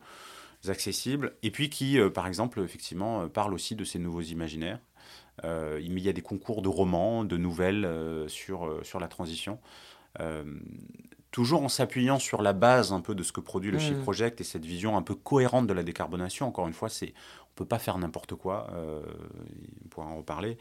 [0.69, 4.79] accessible, et puis qui, par exemple, effectivement, parle aussi de ces nouveaux imaginaires.
[5.45, 7.89] Il y a des concours de romans, de nouvelles
[8.29, 9.59] sur, sur la transition.
[11.33, 13.81] Euh, toujours en s'appuyant sur la base un peu de ce que produit le Mm.
[13.81, 16.47] Shift Project et cette vision un peu cohérente de la décarbonation.
[16.47, 17.15] Encore une fois, c'est
[17.51, 18.69] on peut pas faire n'importe quoi.
[18.75, 19.03] euh,
[19.85, 20.57] on pourra en reparler.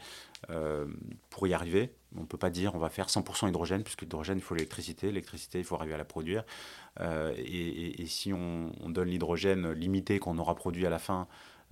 [0.50, 0.86] euh,
[1.30, 4.38] pour y arriver, on ne peut pas dire on va faire 100% hydrogène, puisque l'hydrogène,
[4.38, 5.06] il faut l'électricité.
[5.06, 6.42] L'électricité, il faut arriver à la produire.
[7.00, 10.98] Euh, et, et- et si on, on donne l'hydrogène limité qu'on aura produit à la
[10.98, 11.28] fin,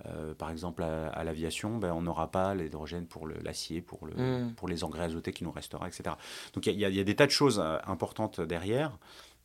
[0.07, 4.13] euh, par exemple à, à l'aviation, ben, on n'aura pas l'hydrogène pour l'acier, pour, le,
[4.13, 4.53] Mm.
[4.55, 6.15] pour les engrais azotés qui nous restera, etc.
[6.53, 8.97] Donc il y, a- il y a des tas de choses euh, importantes derrière.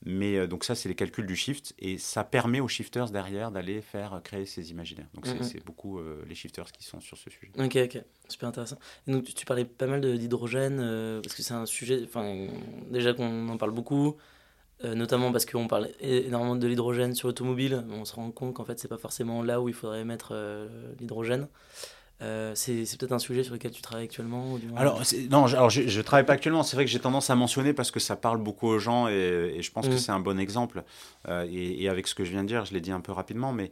[0.04, 3.50] Mais euh, donc ça, c'est les calculs du shift et ça permet aux shifters derrière
[3.50, 5.06] d'aller faire créer ces imaginaires.
[5.14, 7.50] Donc c'est c'est beaucoup euh, les shifters qui sont sur ce sujet.
[7.58, 8.76] Ok, ok, super intéressant.
[9.08, 12.46] Et donc tu, parlais pas mal d'hydrogène, euh, parce que c'est un sujet, enfin,
[12.90, 14.16] déjà qu'on en parle beaucoup,
[14.84, 18.54] euh, notamment parce qu'on parle énormément de l'hydrogène sur l'automobile, mais on se rend compte
[18.54, 20.68] qu'en fait c'est pas forcément là où il faudrait mettre euh,
[21.00, 21.48] l'hydrogène.
[22.22, 25.02] Euh, c'est c'est peut-être un sujet sur lequel tu travailles actuellement ou du moins- Alors,
[25.30, 26.62] non, je- alors je ne travaille pas actuellement.
[26.62, 29.52] C'est vrai que j'ai tendance à mentionner parce que ça parle beaucoup aux gens et,
[29.56, 29.98] et je pense que Mm.
[29.98, 30.82] c'est un bon exemple.
[31.28, 33.12] Euh, et, et avec ce que je viens de dire, je l'ai dit un peu
[33.12, 33.70] rapidement, mais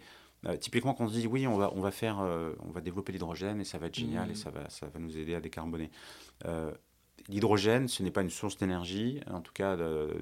[0.60, 3.62] typiquement, quand on se dit oui, on va, on va faire, on va développer l'hydrogène
[3.62, 4.32] et ça va être génial Mm.
[4.32, 5.90] et ça va, ça va nous aider à décarboner.
[7.20, 9.20] Euh, l'hydrogène, ce n'est pas une source d'énergie.
[9.30, 10.12] En tout cas, le-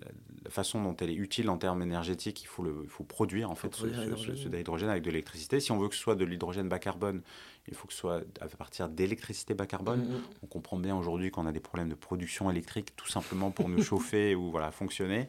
[0.00, 3.50] la, façon dont elle est utile en termes énergétiques, il faut, le, il faut produire
[3.50, 5.60] en fait ce, ce, avec de l'électricité.
[5.60, 7.22] Si on veut que ce soit de l'hydrogène bas carbone,
[7.68, 10.00] il faut que ce soit à partir d'électricité bas carbone.
[10.00, 10.22] Mm, mm.
[10.42, 13.82] On comprend bien aujourd'hui qu'on a des problèmes de production électrique tout simplement pour nous
[13.82, 15.28] chauffer ou voilà, fonctionner.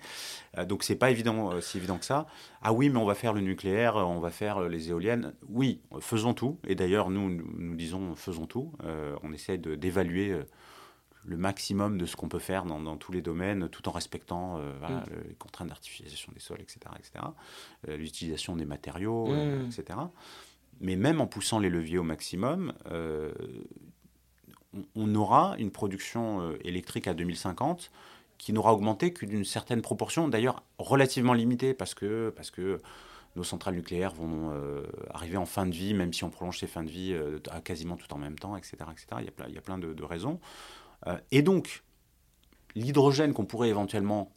[0.57, 2.25] Euh, donc c'est pas évident, euh, si évident que ça.
[2.61, 5.33] Ah oui, mais on va faire le nucléaire, on va faire les éoliennes.
[5.49, 6.57] Oui, faisons tout.
[6.67, 8.71] Et d'ailleurs, nous, nous disons faisons tout.
[8.83, 10.35] Euh, on essaie d'évaluer
[11.23, 15.03] le maximum de ce qu'on peut faire dans, tous les domaines, tout en respectant mm.
[15.27, 17.25] les contraintes d'artificialisation des sols, etc., etc.
[17.87, 19.27] l'utilisation des matériaux,
[19.65, 19.99] etc
[20.81, 23.31] mais même en poussant les leviers au maximum, euh,
[24.95, 27.91] on, aura une production euh, électrique à 2050
[28.37, 32.81] qui n'aura augmenté que d'une certaine proportion, d'ailleurs relativement limitée, parce que, parce que
[33.35, 36.67] nos centrales nucléaires vont euh, arriver en fin de vie, même si on prolonge ces
[36.67, 37.15] fins de vie
[37.51, 38.77] à quasiment tout en même temps, etc.
[38.91, 39.07] etc.
[39.19, 40.39] Il, y a plein, il y a plein de, de raisons.
[41.31, 41.83] Et donc,
[42.75, 44.31] l'hydrogène qu'on pourrait éventuellement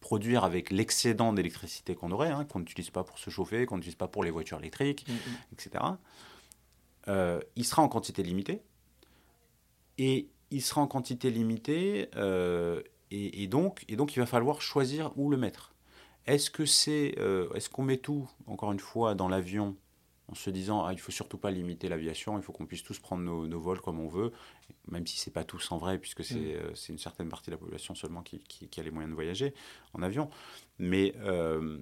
[0.00, 3.96] produire avec l'excédent d'électricité qu'on aurait, hein, qu'on n'utilise pas pour se chauffer, qu'on n'utilise
[3.96, 5.36] pas pour les voitures électriques, mm, mm.
[5.52, 5.84] etc.,
[7.08, 8.62] euh, il sera en quantité limitée.
[9.96, 15.12] Et il sera en quantité limitée, euh, et, donc, et donc il va falloir choisir
[15.16, 15.74] où le mettre.
[16.26, 19.76] Est-ce que c'est, euh, est-ce qu'on met tout, encore une fois, dans l'avion
[20.28, 22.98] en se disant ah, il faut surtout pas limiter l'aviation, il faut qu'on puisse tous
[22.98, 24.32] prendre nos, vols comme on veut,
[24.86, 26.56] même si c'est pas tous en vrai, puisque c'est mm.
[26.56, 29.54] euh, une certaine partie de la population seulement qui, qui, a les moyens de voyager
[29.94, 30.28] en avion.
[30.78, 31.78] Mais euh,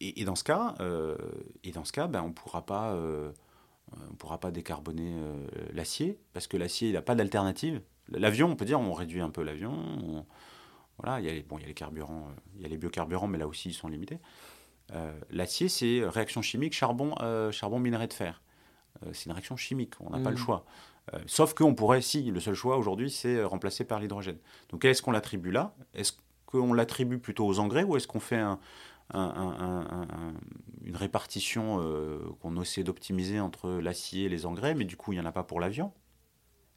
[0.00, 1.16] et, dans ce cas, euh,
[1.62, 2.98] et dans ce cas, ben on pourra pas
[3.92, 5.14] on pourra pas décarboner
[5.72, 7.82] l'acier parce que l'acier il n'a pas d'alternative.
[8.08, 10.26] L'avion, on peut dire, on réduit un peu l'avion.
[10.98, 12.76] Voilà, il y a les, bon, il y a les carburants, il y a les
[12.76, 14.18] biocarburants, mais là aussi ils sont limités.
[14.92, 18.42] Euh, l'acier, c'est réaction chimique charbon, euh, charbon minerai de fer.
[19.04, 20.38] Euh, c'est une réaction chimique, on n'a pas le mm.
[20.38, 20.64] choix.
[21.26, 24.38] sauf qu'on pourrait, si, le seul choix aujourd'hui, c'est remplacé par l'hydrogène.
[24.68, 25.74] Donc est-ce qu'on l'attribue là?
[25.94, 26.12] Est-ce
[26.46, 28.42] qu'on l'attribue plutôt aux engrais ou est-ce qu'on fait
[29.12, 29.36] une
[30.94, 31.78] répartition
[32.40, 35.32] qu'on essaie d'optimiser entre l'acier et les engrais, mais du coup, il n'y en a
[35.32, 35.92] pas pour l'avion?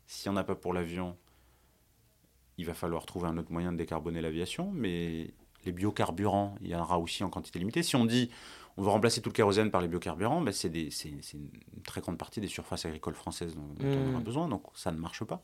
[0.08, 1.18] S'il n'y en a pas pour l'avion,
[2.58, 5.34] il va falloir trouver un autre moyen de décarboner l'aviation, mais
[5.66, 7.84] les biocarburants, il y en aura aussi en quantité limitée.
[7.84, 8.30] Si on dit
[8.78, 11.50] on veut remplacer tout le kérosène par les biocarburants, ben c'est une
[11.86, 14.24] très grande partie des surfaces agricoles françaises dont, on aura mmh.
[14.24, 15.44] besoin, donc ça ne marche pas.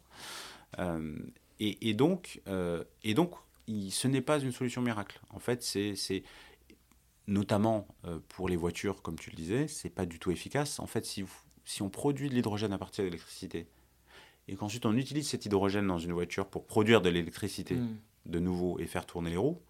[0.79, 1.17] Euh,
[1.59, 3.33] et, donc, euh, et donc
[3.67, 5.19] ce n'est pas une solution miracle.
[5.29, 6.23] En fait, c'est
[7.27, 10.79] notamment euh, pour les voitures, comme tu le disais, c'est pas du tout efficace.
[10.79, 11.23] En fait, si,
[11.65, 13.67] si on produit de l'hydrogène à partir d'électricité,
[14.47, 17.97] et qu'ensuite on utilise cet hydrogène dans une voiture pour produire de l'électricité mmh.
[18.25, 19.61] de nouveau et faire tourner les roues,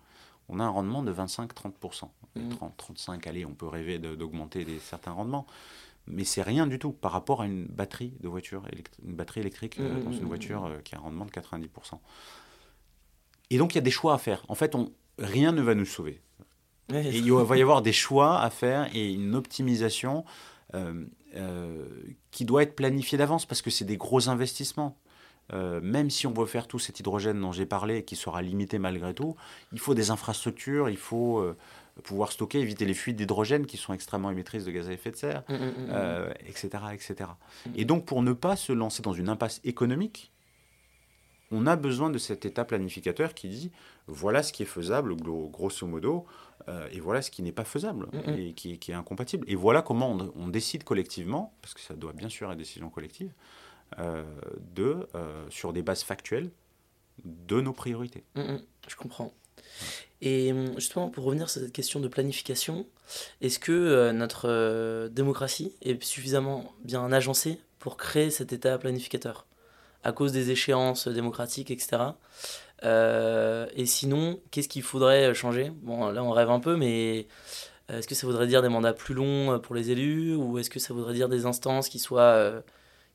[0.49, 2.09] on a un rendement de 25-30%.
[2.49, 5.45] 30, 35, allez, on peut rêver d'augmenter certains rendements.
[6.07, 8.63] Mais c'est rien du tout par rapport à une batterie de voiture,
[9.05, 11.25] une batterie électrique euh, mmh, dans mmh, une mmh, voiture euh, qui a un rendement
[11.25, 11.67] de 90%.
[13.51, 14.43] Et donc il y a des choix à faire.
[14.47, 16.21] En fait, on, rien ne va nous sauver.
[16.91, 20.25] et il va y avoir des choix à faire et une optimisation
[20.73, 21.85] euh,
[22.31, 24.97] qui doit être planifiée d'avance parce que c'est des gros investissements.
[25.53, 28.79] Euh, même si on veut faire tout cet hydrogène dont j'ai parlé, qui sera limité
[28.79, 29.35] malgré tout,
[29.71, 31.57] il faut des infrastructures, il faut euh,
[32.03, 35.15] pouvoir stocker, éviter les fuites d'hydrogène qui sont extrêmement émettrices de gaz à effet de
[35.15, 35.43] serre,
[36.47, 37.29] etc., etc.
[37.75, 40.31] Et donc, pour ne pas se lancer dans une impasse économique,
[41.51, 43.71] on a besoin de cet état planificateur qui dit
[44.07, 46.25] voilà ce qui est faisable, grosso modo,
[46.67, 49.45] euh, et voilà ce qui n'est pas faisable et qui, est incompatible.
[49.49, 52.59] Et voilà comment on, on, décide collectivement, parce que ça doit bien sûr être une
[52.59, 53.33] décision collective, euh,
[54.75, 56.49] de, euh, sur des bases factuelles
[57.25, 58.23] de nos priorités.
[58.35, 59.33] Mm, mm, je comprends.
[60.21, 62.85] Et hum, justement, pour revenir sur cette question de planification,
[63.41, 69.45] est-ce que euh, notre démocratie est suffisamment bien agencée pour créer cet état planificateur
[70.03, 72.03] à cause des échéances démocratiques, etc.
[72.83, 75.73] et sinon, qu'est-ce qu'il faudrait changer?
[75.81, 77.27] Bon, là, on rêve un peu, mais
[77.89, 80.79] est-ce que ça voudrait dire des mandats plus longs pour les élus ou est-ce que
[80.79, 82.63] ça voudrait dire des instances qui soient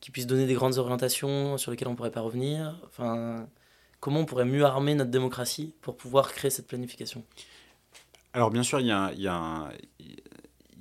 [0.04, 2.78] qui puisse donner des grandes orientations sur lesquelles on ne pourrait pas revenir.
[2.84, 3.46] Enfin,
[4.04, 7.24] Comment on pourrait mieux armer notre démocratie pour pouvoir créer cette planification?
[8.34, 9.70] Alors bien sûr, il y a, y, a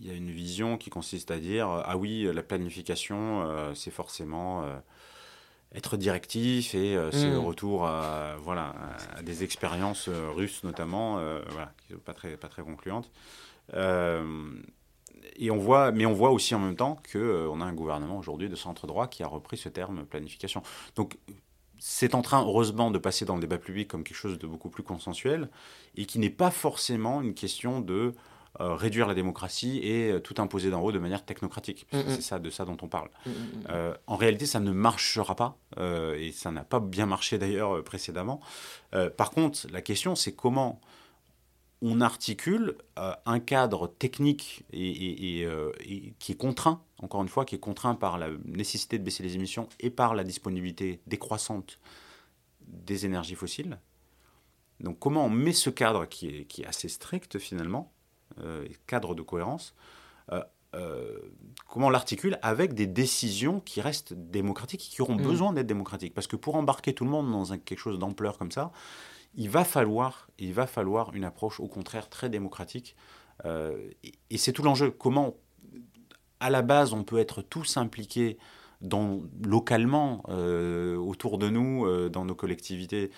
[0.01, 4.63] y a, une vision qui consiste à dire, ah oui, la planification, euh, c'est forcément...
[4.63, 4.75] Euh,
[5.75, 7.45] être directif et euh, c'est le mm.
[7.45, 8.75] retour à, voilà,
[9.15, 11.13] à des expériences russes notamment,
[11.49, 13.09] voilà, qui ne sont pas très, pas très concluantes
[15.35, 18.17] et on voit, mais on voit aussi en même temps qu'on euh, a un gouvernement
[18.17, 20.61] aujourd'hui de centre droit qui a repris ce terme planification.
[20.95, 21.17] Donc
[21.79, 24.69] c'est en train, heureusement, de passer dans le débat public comme quelque chose de beaucoup
[24.69, 25.49] plus consensuel
[25.95, 28.13] et qui n'est pas forcément une question de
[28.61, 31.87] euh, réduire la démocratie et euh, tout imposer d'en haut de manière technocratique.
[31.91, 33.09] C'est ça, de ça dont on parle.
[34.07, 35.57] en réalité, ça ne marchera pas
[36.15, 38.39] et ça n'a pas bien marché d'ailleurs précédemment.
[39.17, 40.79] par contre, la question, c'est comment
[41.83, 45.47] on articule euh, un cadre technique et,
[46.19, 49.35] qui est contraint, encore une fois, qui est contraint par la nécessité de baisser les
[49.35, 51.79] émissions et par la disponibilité décroissante
[52.61, 53.79] des énergies fossiles.
[54.79, 57.91] Donc comment on met ce cadre qui est, qui est assez strict finalement,
[58.87, 59.75] cadre de cohérence,
[60.75, 61.19] euh,
[61.69, 65.21] comment on l'articule avec des décisions qui restent démocratiques, qui auront mm.
[65.21, 66.13] besoin d'être démocratiques?
[66.13, 68.71] Parce que pour embarquer tout le monde dans quelque chose d'ampleur comme ça,
[69.35, 72.95] il va falloir, il va falloir une approche au contraire très démocratique.
[73.45, 73.89] Euh,
[74.29, 74.91] et, c'est tout l'enjeu.
[74.91, 75.35] Comment,
[76.39, 78.37] à la base, on peut être tous impliqués
[78.81, 83.11] dans, localement, euh, autour de nous, dans nos collectivités,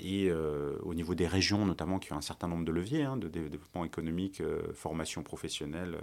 [0.00, 3.26] et au niveau des régions notamment, qui ont un certain nombre de leviers hein, de
[3.26, 4.40] développement économique,
[4.74, 5.98] formation professionnelle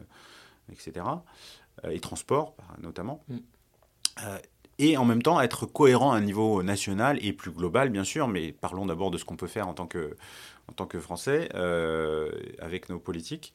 [0.71, 1.05] etc.
[1.83, 3.23] Euh, et transport, notamment.
[3.27, 3.37] Mm.
[4.79, 8.03] Euh, et en même temps être cohérent à un niveau national et plus global, bien
[8.03, 10.15] sûr, mais parlons d'abord de ce qu'on peut faire en tant que,
[10.67, 13.53] en tant que Français euh, avec nos politiques.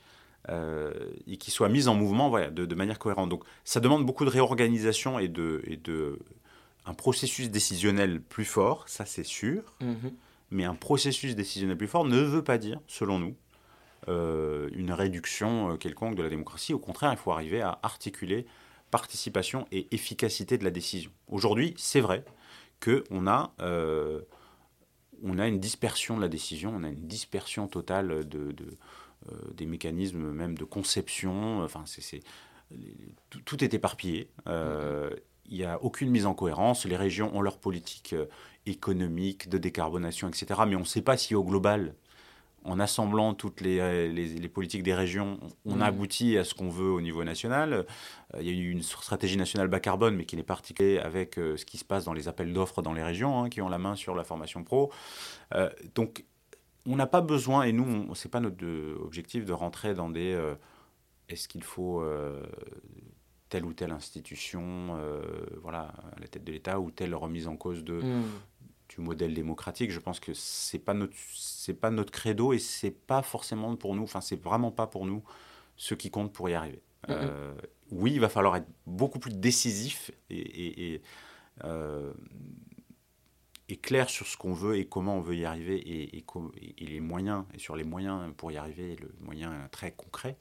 [1.26, 3.28] et qui soit mise en mouvement voilà, de, manière cohérente.
[3.28, 6.18] Donc ça demande beaucoup de réorganisation et de, et de
[6.86, 9.74] un processus décisionnel plus fort, ça c'est sûr.
[9.82, 10.12] Mm-hmm.
[10.50, 13.34] Mais un processus décisionnel plus fort ne veut pas dire, selon nous,
[14.08, 16.72] euh, une réduction euh, quelconque de la démocratie.
[16.72, 18.46] Au contraire, il faut arriver à articuler
[18.90, 21.10] participation et efficacité de la décision.
[21.28, 22.24] Aujourd'hui, c'est vrai
[22.82, 24.20] qu'on a, euh,
[25.38, 28.54] a une dispersion de la décision, on a une dispersion totale de,
[29.54, 31.62] des mécanismes même de conception.
[31.62, 31.84] Enfin,
[33.44, 34.30] tout, est éparpillé.
[34.46, 36.84] Il n'y a aucune mise en cohérence.
[36.84, 38.14] Les régions ont leur politique
[38.66, 40.60] économique, de décarbonation, etc.
[40.66, 41.94] Mais on ne sait pas si au global,
[42.64, 45.82] en assemblant toutes les, les, politiques des régions, on mmh.
[45.82, 47.72] aboutit à ce qu'on veut au niveau national.
[48.34, 50.98] Euh, il y a eu une stratégie nationale bas carbone, mais qui n'est pas articulée
[50.98, 53.62] avec euh, ce qui se passe dans les appels d'offres dans les régions, hein, qui
[53.62, 54.92] ont la main sur la formation pro.
[55.54, 56.24] Euh, donc,
[56.86, 58.64] on n'a pas besoin, et nous, ce n'est pas notre
[59.02, 60.38] objectif de rentrer dans des...
[61.28, 62.02] Est-ce qu'il faut
[63.50, 64.98] telle ou telle institution
[65.60, 68.24] voilà, à la tête de l'État ou telle remise en cause de, mmh
[68.88, 69.90] du modèle démocratique.
[69.90, 73.94] Je pense que c'est pas notre c'est pas notre credo et c'est pas forcément pour
[73.94, 74.04] nous.
[74.04, 75.22] Enfin, c'est vraiment pas pour nous
[75.76, 76.82] ce qui compte pour y arriver.
[77.08, 77.54] Euh,
[77.90, 81.02] oui, il va falloir être beaucoup plus décisif et, et,
[81.64, 82.12] euh,
[83.82, 87.44] clair sur ce qu'on veut et comment on veut y arriver et, et, les moyens
[87.54, 90.36] et sur les moyens pour y arriver, le moyen très concret.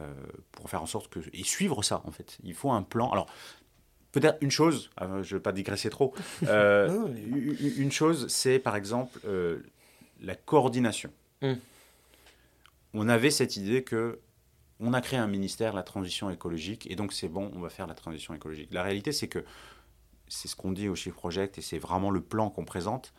[0.00, 0.12] Euh,
[0.52, 2.36] pour faire en sorte que et suivre ça en fait.
[2.42, 3.10] Il faut un plan.
[3.10, 3.28] Alors
[4.16, 6.14] Peut-être une chose, euh, je ne vais pas digresser trop,
[6.44, 7.06] euh,
[7.76, 9.58] une chose, c'est par exemple euh,
[10.22, 11.10] la coordination.
[11.42, 11.56] Hmm.
[12.94, 14.18] On avait cette idée que
[14.80, 17.86] on a créé un ministère, la transition écologique, et donc c'est bon, on va faire
[17.86, 18.70] la transition écologique.
[18.72, 19.44] La réalité, c'est que
[20.28, 23.12] c'est ce qu'on dit au Chiffre Project, et c'est vraiment le plan qu'on présente.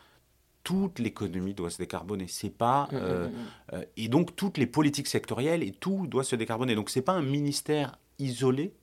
[0.64, 2.26] Toute l'économie doit se décarboner.
[2.28, 6.74] C'est pas hmm, hmm, et donc toutes les politiques sectorielles et tout doit se décarboner.
[6.74, 8.74] Donc c'est pas un ministère isolé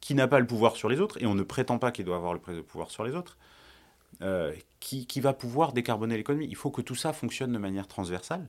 [0.00, 2.16] qui n'a pas le pouvoir sur les autres, et on ne prétend pas qu'il doit
[2.16, 3.36] avoir le pouvoir sur les autres,
[4.22, 6.46] euh, qui, qui, va pouvoir décarboner l'économie.
[6.48, 8.46] Il faut que tout ça fonctionne de manière transversale.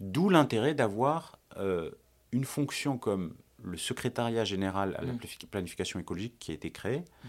[0.00, 1.90] D'où l'intérêt d'avoir euh,
[2.30, 5.18] une fonction comme le secrétariat général à la mm.
[5.50, 7.28] planification écologique qui a été créé, mm.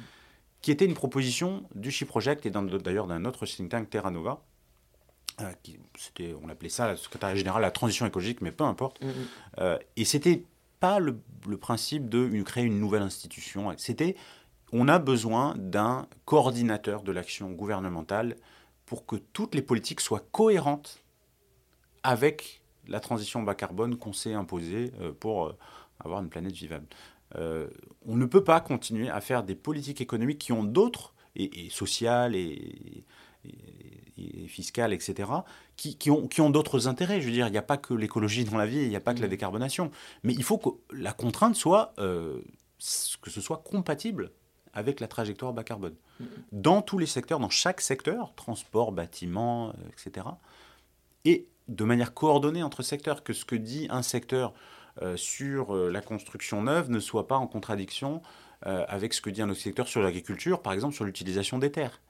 [0.62, 4.44] qui était une proposition du Project et d'ailleurs d'un autre think tank Terra Nova.
[5.42, 5.52] Euh,
[6.44, 9.00] on appelait ça le secrétariat général à la transition écologique, mais peu importe.
[9.02, 10.44] Mm, et c'était
[10.80, 11.20] pas le,
[11.60, 13.74] principe de créer une nouvelle institution.
[13.78, 14.16] C'était,
[14.72, 18.36] on a besoin d'un coordinateur de l'action gouvernementale
[18.86, 21.04] pour que toutes les politiques soient cohérentes
[22.04, 25.58] avec la transition bas carbone qu'on s'est imposée euh, pour euh,
[26.00, 26.88] avoir une planète vivable.
[27.36, 27.68] Euh,
[28.06, 32.36] on ne peut pas continuer à faire des politiques économiques qui ont d'autres, et, sociales,
[32.36, 33.04] et,
[34.18, 35.30] et fiscales, etc.,
[35.78, 37.22] qui, qui ont, qui ont d'autres intérêts.
[37.22, 39.00] Je veux dire, il n'y a pas que l'écologie dans la vie, il n'y a
[39.00, 39.30] pas que la mm.
[39.30, 39.92] décarbonation.
[40.24, 42.42] Mais il faut que la contrainte soit, euh,
[43.22, 44.32] que ce soit compatible
[44.74, 45.96] avec la trajectoire bas carbone.
[46.20, 46.26] Mm.
[46.52, 50.28] Dans tous les secteurs, dans chaque secteur, transport, bâtiment, euh, etc.
[51.24, 54.54] Et de manière coordonnée entre secteurs, que ce que dit un secteur
[55.04, 58.22] euh, sur la construction neuve ne soit pas en contradiction
[58.64, 62.02] avec ce que dit un autre secteur sur l'agriculture, par exemple sur l'utilisation des terres.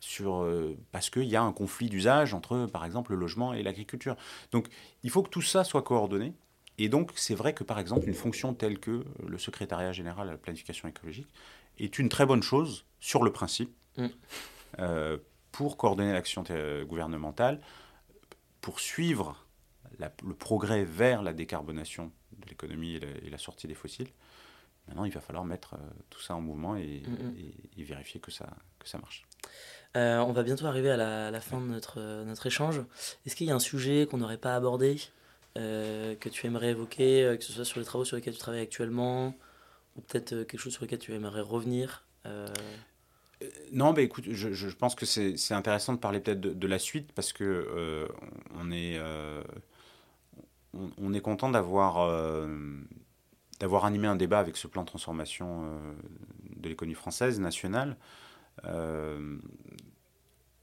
[0.00, 3.62] Sur, euh, parce qu'il y a un conflit d'usage entre, par exemple, le logement et
[3.62, 4.16] l'agriculture.
[4.50, 4.68] Donc,
[5.02, 6.32] il faut que tout ça soit coordonné.
[6.78, 10.32] Et donc, c'est vrai que, par exemple, une fonction telle que le secrétariat général à
[10.32, 11.28] la planification écologique
[11.78, 14.06] est une très bonne chose sur le principe mm.
[14.78, 15.18] euh,
[15.52, 16.44] pour coordonner l'action
[16.86, 17.60] gouvernementale,
[18.60, 19.44] pour suivre
[19.98, 24.08] le progrès vers la décarbonation de l'économie et, la sortie des fossiles.
[24.88, 27.34] Maintenant, il va falloir mettre euh, tout ça en mouvement et, mm, mm.
[27.78, 28.48] et, vérifier que ça,
[28.78, 29.26] que ça marche.
[29.94, 32.80] On va bientôt arriver à la, fin de notre, notre échange.
[33.26, 34.96] Est-ce qu'il y a un sujet qu'on n'aurait pas abordé,
[35.54, 39.34] que tu aimerais évoquer, que ce soit sur les travaux sur lesquels tu travailles actuellement,
[39.96, 42.04] ou peut-être quelque chose sur lequel tu aimerais revenir
[43.72, 47.32] non, bah, écoute, je, pense que c'est intéressant de parler peut-être de, la suite parce
[47.32, 48.06] que
[48.54, 49.00] on est
[50.74, 52.46] on, est content d'avoir euh,
[53.82, 55.92] animé un débat avec ce plan de transformation euh,
[56.56, 57.96] de l'économie française nationale.
[58.64, 59.38] Euh,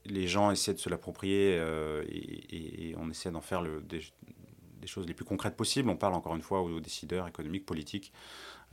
[0.05, 1.57] les gens essaient de se l'approprier
[2.09, 4.01] et, on essaie d'en faire des,
[4.85, 5.89] choses les plus concrètes possibles.
[5.89, 8.13] On parle encore une fois aux, décideurs économiques, politiques,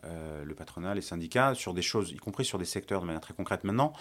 [0.04, 3.34] le patronat, les syndicats, sur des choses, y compris sur des secteurs de manière très
[3.34, 3.64] concrète.
[3.64, 3.94] Maintenant,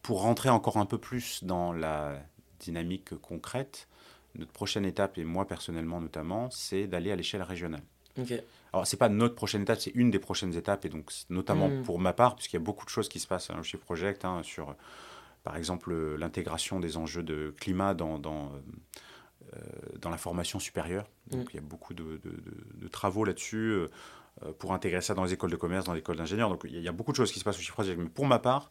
[0.00, 2.22] pour rentrer encore un peu plus dans la
[2.58, 3.88] dynamique concrète,
[4.34, 7.82] notre prochaine étape, et moi personnellement notamment, c'est d'aller à l'échelle régionale.
[8.76, 11.82] Alors, c'est pas notre prochaine étape, c'est une des prochaines étapes, et donc notamment hmm.
[11.82, 14.24] pour ma part, puisqu'il y a beaucoup de choses qui se passent hein, chez Project,
[14.24, 14.76] hein, sur
[15.44, 18.52] par exemple l'intégration des enjeux de climat dans, dans,
[19.54, 19.58] euh,
[20.00, 21.08] dans la formation supérieure.
[21.30, 21.36] Hmm.
[21.38, 23.72] Donc, il y a beaucoup de, de, travaux là-dessus.
[23.72, 26.50] Euh, pour intégrer ça dans les écoles de commerce, dans les écoles d'ingénieurs.
[26.50, 27.98] Donc il y, a beaucoup de choses qui se passent au Project.
[27.98, 28.70] Mais pour ma part,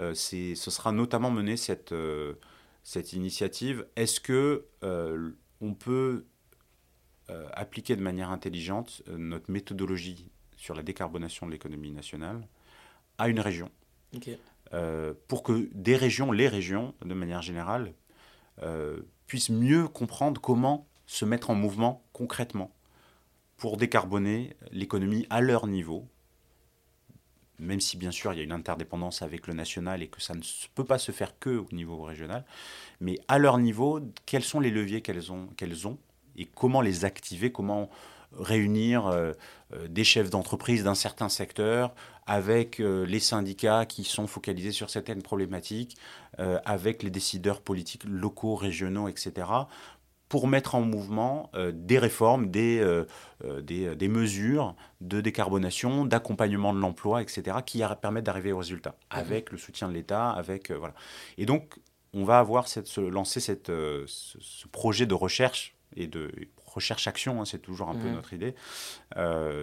[0.00, 2.34] euh, ce sera notamment mener cette, euh,
[2.82, 3.86] cette initiative.
[3.94, 5.30] Est-ce que euh,
[5.60, 6.33] on peut euh,
[7.52, 12.46] appliquer de manière intelligente euh, notre méthodologie sur la décarbonation de l'économie nationale
[13.18, 13.70] à une région.
[15.28, 17.92] Pour que des régions, les régions, de manière générale,
[19.26, 22.72] puissent mieux comprendre comment se mettre en mouvement concrètement
[23.56, 26.08] pour décarboner l'économie à leur niveau,
[27.58, 30.34] même si bien sûr il y a une interdépendance avec le national et que ça
[30.34, 30.40] ne
[30.74, 32.44] peut pas se faire que au niveau régional,
[33.00, 35.98] mais à leur niveau, quels sont les leviers qu'elles ont, qu'elles ont
[36.36, 37.90] et comment les activer, comment
[38.38, 39.32] réunir euh,
[39.72, 41.94] euh, des chefs d'entreprise d'un certain secteur
[42.26, 45.96] avec euh, les syndicats qui sont focalisés sur certaines problématiques,
[46.64, 49.46] avec les décideurs politiques locaux, régionaux, etc.,
[50.28, 52.84] pour mettre en mouvement des réformes, des,
[53.62, 58.94] des, des, mesures de décarbonation, d'accompagnement de l'emploi, etc., qui permettent d'arriver au résultat, mmh.
[59.10, 60.72] avec le soutien de l'État, avec...
[60.72, 60.94] voilà.
[61.38, 61.78] Et donc,
[62.14, 66.30] on va avoir cette, lancer cette, ce, projet de recherche et de
[66.66, 68.14] recherche-action, hein, c'est toujours un peu mmh.
[68.14, 68.54] notre idée,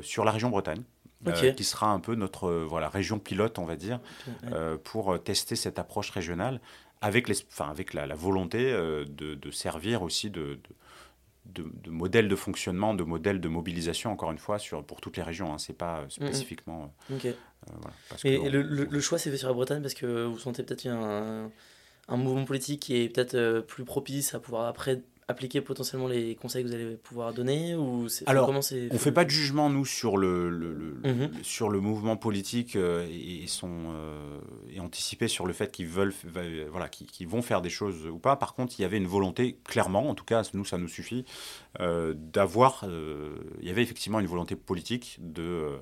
[0.01, 0.83] sur la région Bretagne.
[1.55, 3.99] qui sera un peu notre voilà, région pilote, on va dire,
[4.83, 6.59] pour tester cette approche régionale
[7.01, 10.59] avec, les, enfin, avec la, volonté euh, de, de, servir aussi de,
[11.47, 15.17] de, de, modèle de fonctionnement, de modèle de mobilisation, encore une fois, sur, pour toutes
[15.17, 15.51] les régions.
[15.51, 15.57] Hein.
[15.57, 16.93] Ce n'est pas spécifiquement.
[17.09, 17.33] Euh, euh,
[17.65, 20.85] voilà, Et, le, le, choix s'est fait sur la Bretagne parce que vous sentez peut-être
[20.85, 21.51] un,
[22.07, 25.01] un mouvement politique qui est peut-être plus propice à pouvoir après
[25.31, 29.11] appliquer potentiellement les conseils que vous allez pouvoir donner ou Alors, comment on ne fait
[29.11, 31.31] pas de jugement, nous, sur le, le, mhm.
[31.43, 34.39] sur le mouvement politique euh, et, sont, euh,
[34.71, 36.13] et anticiper sur le fait qu'ils veulent,
[36.69, 38.35] voilà, qu'ils vont faire des choses ou pas.
[38.35, 41.25] Par contre, il y avait une volonté, clairement, en tout cas, nous, ça nous suffit,
[41.79, 42.85] euh, d'avoir.
[42.85, 45.81] il y avait effectivement une volonté politique de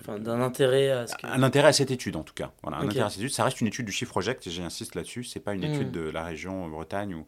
[0.00, 2.86] enfin, d'un intérêt à ce un intérêt à cette étude en tout cas voilà un
[2.86, 5.40] intérêt à cette étude ça reste une étude du chiffre project et j'insiste là-dessus c'est
[5.40, 5.74] pas une hmm.
[5.74, 7.26] étude de la région Bretagne ou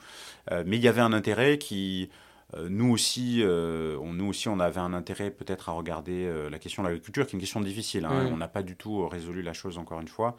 [0.51, 2.11] euh, mais il y avait un intérêt qui
[2.55, 6.59] euh, nous aussi, euh, on, nous aussi, on avait un intérêt peut-être à regarder la
[6.59, 8.05] question de l'agriculture, qui est une question difficile.
[8.05, 8.25] Hein.
[8.25, 8.33] Hmm.
[8.35, 10.37] On n'a pas du tout résolu la chose encore une fois,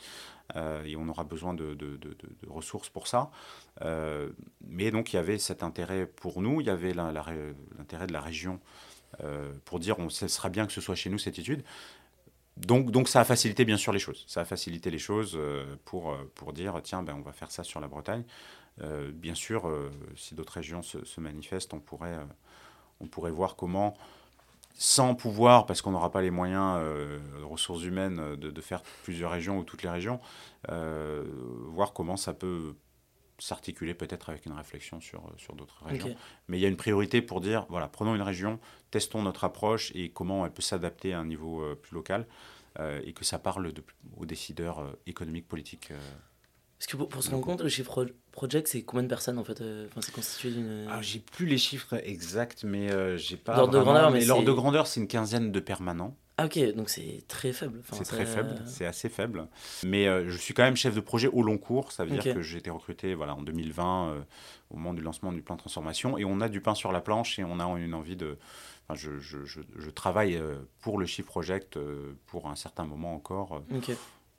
[0.85, 3.31] et on aura besoin de, de, de, de ressources pour ça.
[4.67, 8.21] mais donc il y avait cet intérêt pour nous, il y avait l'intérêt de la
[8.21, 8.92] région euh,
[9.65, 11.63] pour dire on, ce sera bien que ce soit chez nous cette étude.
[12.57, 14.23] Donc, donc ça a facilité bien sûr les choses.
[14.27, 17.51] Ça a facilité les choses euh, pour, euh, pour dire tiens, ben, on va faire
[17.51, 18.23] ça sur la Bretagne.
[19.13, 19.69] bien sûr,
[20.15, 22.17] si d'autres régions se, manifestent, on pourrait,
[23.01, 23.95] on pourrait voir comment,
[24.73, 26.81] sans pouvoir, parce qu'on n'aura pas les moyens
[27.43, 30.19] ressources humaines de, faire plusieurs régions ou toutes les régions,
[30.67, 32.73] voir comment ça peut
[33.39, 36.15] s'articuler peut-être avec une réflexion sur, sur d'autres régions.
[36.47, 38.59] Mais il y a une priorité pour dire, voilà, prenons une région,
[38.91, 42.27] testons notre approche et comment elle peut s'adapter à un niveau euh, plus local
[42.79, 43.83] euh, et que ça parle de,
[44.17, 45.91] aux décideurs euh, économiques, politiques.
[46.79, 49.61] Parce que pour, se rendre compte, le chiffre project, c'est combien de personnes en fait
[49.61, 50.85] enfin, C'est constitué d'une.
[50.89, 53.55] Ah, j'ai plus les chiffres exacts, mais j'ai pas.
[53.55, 56.17] L'ordre de grandeur, mais, l'ordre de grandeur, c'est une quinzaine de permanents.
[56.37, 57.81] Ah ok, donc c'est très faible.
[57.91, 59.47] c'est très faible, c'est assez faible.
[59.83, 62.33] Mais euh, je suis quand même chef de projet au long cours, ça veut dire
[62.33, 64.21] que j'ai été recruté voilà, en 2020 euh,
[64.71, 67.01] au moment du lancement du plan de transformation et on a du pain sur la
[67.01, 68.37] planche et on a une envie de...
[68.87, 71.77] Enfin, je, je, je, travaille euh, pour le Chiffre Project
[72.25, 73.61] pour un certain moment encore.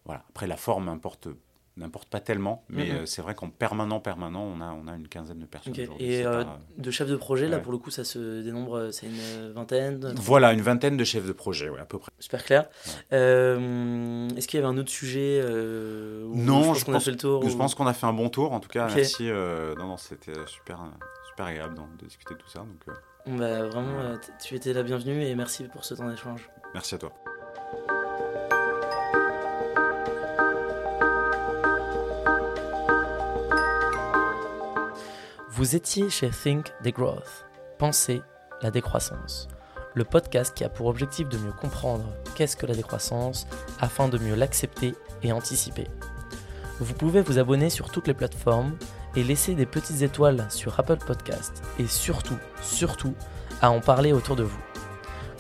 [0.05, 0.25] Voilà.
[0.29, 1.29] Après, la forme importe
[1.77, 2.97] n'importe pas tellement, mais Mhm.
[2.99, 5.75] euh, c'est vrai qu'en permanent, permanent, on a, on a une quinzaine de personnes.
[5.99, 8.91] Et euh, pas- de chef de projet, là pour le coup, ça se dénombre, euh,
[8.93, 12.11] c'est une vingtaine Voilà, une vingtaine de chefs de projet, ouais, à peu près.
[12.21, 12.69] Super clair.
[12.87, 12.93] Ouais.
[13.19, 17.11] Euh, Est-ce qu'il y avait un autre sujet euh, Non, je pense qu'on a fait
[17.11, 17.49] le tour.
[17.49, 19.25] Je pense qu'on a fait un bon tour, en tout cas, merci.
[19.29, 20.79] non, non, c'était super,
[21.29, 22.97] super agréable de discuter de tout ça, donc
[23.39, 26.49] Bah, vraiment, tu étais la bienvenue et merci pour ce temps d'échange.
[26.73, 27.13] merci à toi.
[35.65, 37.47] Vous étiez chez Think Degrowth,
[37.79, 38.21] Pensez
[38.61, 39.49] la décroissance,
[39.95, 42.05] le podcast qui a pour objectif de mieux comprendre
[42.35, 43.47] qu'est-ce que la décroissance
[43.81, 45.87] afin de mieux l'accepter et anticiper.
[46.81, 48.77] Vous pouvez vous abonner sur toutes les plateformes
[49.17, 53.15] et laisser des petites étoiles sur Apple Podcast et surtout, surtout,
[53.63, 54.63] à en parler autour de vous.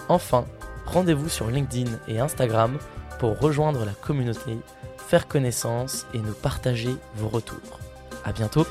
[0.09, 0.47] Enfin,
[0.87, 2.79] rendez-vous sur LinkedIn et Instagram
[3.18, 4.57] pour rejoindre la communauté,
[5.07, 7.79] faire connaissance et nous partager vos retours.
[8.25, 8.64] À bientôt!